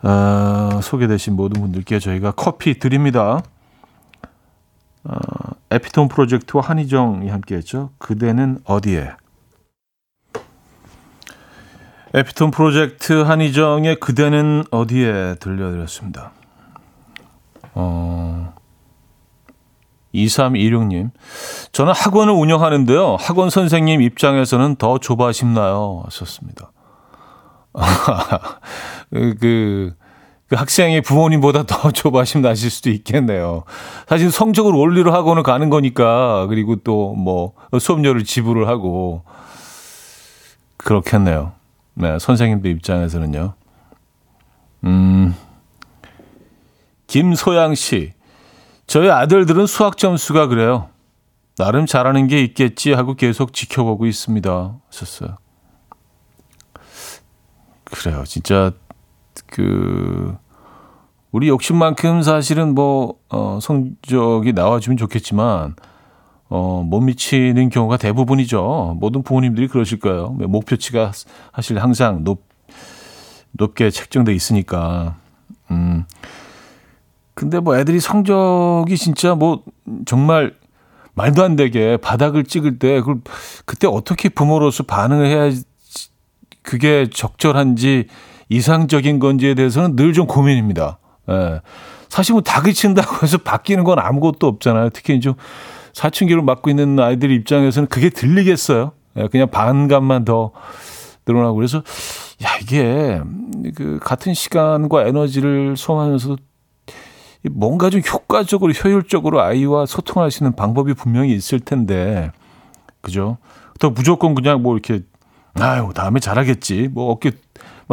[0.00, 3.42] 아, 소개되신 모든 분들께 저희가 커피 드립니다.
[5.04, 5.14] 어,
[5.70, 7.90] 에피톤 프로젝트와 한희정이 함께했죠.
[7.98, 9.12] 그대는 어디에?
[12.14, 16.32] 에피톤 프로젝트 한희정의 그대는 어디에 들려드렸습니다.
[17.74, 18.54] 어,
[20.14, 21.10] 2326님.
[21.72, 23.16] 저는 학원을 운영하는데요.
[23.18, 26.04] 학원 선생님 입장에서는 더 조바심나요.
[26.10, 26.70] 썼습니다.
[29.10, 29.94] 그,
[30.52, 33.64] 그, 그 학생의 부모님보다 더 조바심 나실 수도 있겠네요.
[34.06, 39.24] 사실 성적을 올리러 학원을 가는 거니까, 그리고 또 뭐 수업료를 지불을 하고,
[40.76, 41.52] 그렇겠네요.
[41.94, 43.54] 네, 선생님들 입장에서는요.
[44.84, 45.34] 음,
[47.06, 48.12] 김소양 씨.
[48.86, 50.88] 저희 아들들은 수학 점수가 그래요.
[51.56, 54.74] 나름 잘하는 게 있겠지 하고 계속 지켜보고 있습니다.
[54.88, 55.36] 하셨어요.
[57.84, 58.24] 그래요.
[58.26, 58.72] 진짜
[59.52, 60.34] 그
[61.30, 65.76] 우리 욕심만큼 사실은 뭐 어, 성적이 나와주면 좋겠지만
[66.48, 68.96] 어, 못 미치는 경우가 대부분이죠.
[68.98, 70.30] 모든 부모님들이 그러실 거예요.
[70.30, 71.12] 목표치가
[71.54, 72.44] 사실 항상 높
[73.52, 75.16] 높게 책정돼 있으니까.
[75.70, 76.04] 음.
[77.34, 79.62] 근데 뭐 애들이 성적이 진짜 뭐
[80.06, 80.54] 정말
[81.14, 83.20] 말도 안 되게 바닥을 찍을 때 그걸
[83.66, 85.50] 그때 어떻게 부모로서 반응을 해야
[86.62, 88.08] 그게 적절한지
[88.56, 90.98] 이상적인 건지에 대해서는 늘 좀 고민입니다.
[91.30, 91.60] 예.
[92.08, 94.90] 사실 뭐 닭이 친다고 해서 바뀌는 건 아무것도 없잖아요.
[94.90, 95.34] 특히 좀
[95.94, 98.92] 사춘기를 맞고 있는 아이들 입장에서는 그게 들리겠어요.
[99.16, 100.52] 예, 그냥 반감만 더
[101.26, 101.78] 늘어나고 그래서
[102.42, 103.20] 야 이게
[103.74, 106.36] 그 같은 시간과 에너지를 소모하면서도
[107.50, 112.30] 뭔가 좀 효과적으로 효율적으로 아이와 소통할 수 있는 방법이 분명히 있을 텐데
[113.00, 113.38] 그죠?
[113.80, 115.00] 또 무조건 그냥 뭐 이렇게
[115.54, 117.36] 아유 다음에 잘하겠지 뭐 어깨만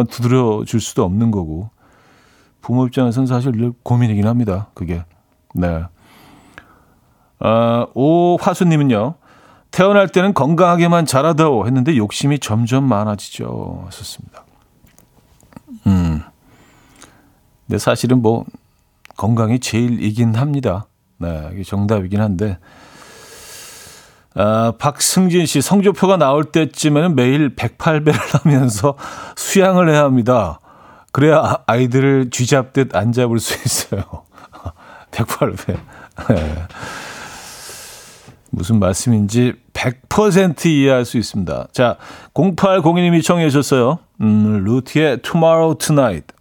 [0.06, 1.70] 두드려 줄 수도 없는 거고
[2.62, 4.70] 부모 입장에서는 사실 늘 고민이긴 합니다.
[4.74, 5.04] 그게
[5.54, 5.84] 네.
[7.40, 9.16] 아, 오 화수님은요.
[9.72, 13.84] 태어날 때는 건강하게만 자라다오 했는데 욕심이 점점 많아지죠.
[13.86, 14.46] 하셨습니다.
[15.88, 16.22] 음.
[17.68, 18.46] 근데 사실은 뭐
[19.16, 20.88] 건강이 제일이긴 합니다.
[21.18, 22.58] 네, 이게 정답이긴 한데.
[24.36, 28.14] 아, 박승진 씨, 성적표가 나올 때쯤에는 매일 108배를
[28.44, 28.96] 하면서
[29.36, 30.60] 수양을 해야 합니다.
[31.12, 34.04] 그래야 아이들을 쥐잡듯 안 잡을 수 있어요.
[35.12, 35.78] 108배.
[36.30, 36.68] 네.
[38.52, 41.68] 무슨 말씀인지 100% 이해할 수 있습니다.
[41.72, 41.98] 자,
[42.34, 44.00] 0802님이 청해 주셨어요.
[44.22, 46.34] 음, 루티의 Tomorrow Tonight.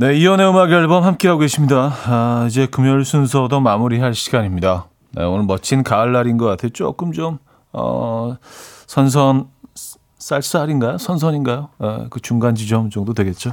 [0.00, 1.92] 네, 이연의 음악 앨범 함께하고 계십니다.
[2.06, 4.86] 아, 이제 금요일 순서도 마무리할 시간입니다.
[5.10, 6.70] 네, 오늘 멋진 가을날인 것 같아요.
[6.70, 7.36] 조금 좀,
[7.74, 8.34] 어,
[8.86, 9.48] 선선,
[10.18, 10.96] 쌀쌀인가요?
[10.96, 11.68] 선선인가요?
[11.78, 13.52] 어, 그 중간 지점 정도 되겠죠.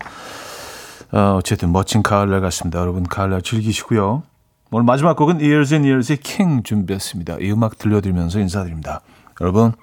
[1.11, 2.79] 어, 어쨌든 멋진 가을날 같습니다.
[2.79, 4.23] 여러분, 가을날 즐기시고요.
[4.71, 7.39] 오늘 마지막 곡은 Years and Years의 King 준비했습니다.
[7.41, 9.01] 이 음악 들려드리면서 인사드립니다.
[9.41, 9.73] 여러분,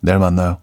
[0.00, 0.56] 내일 만나요.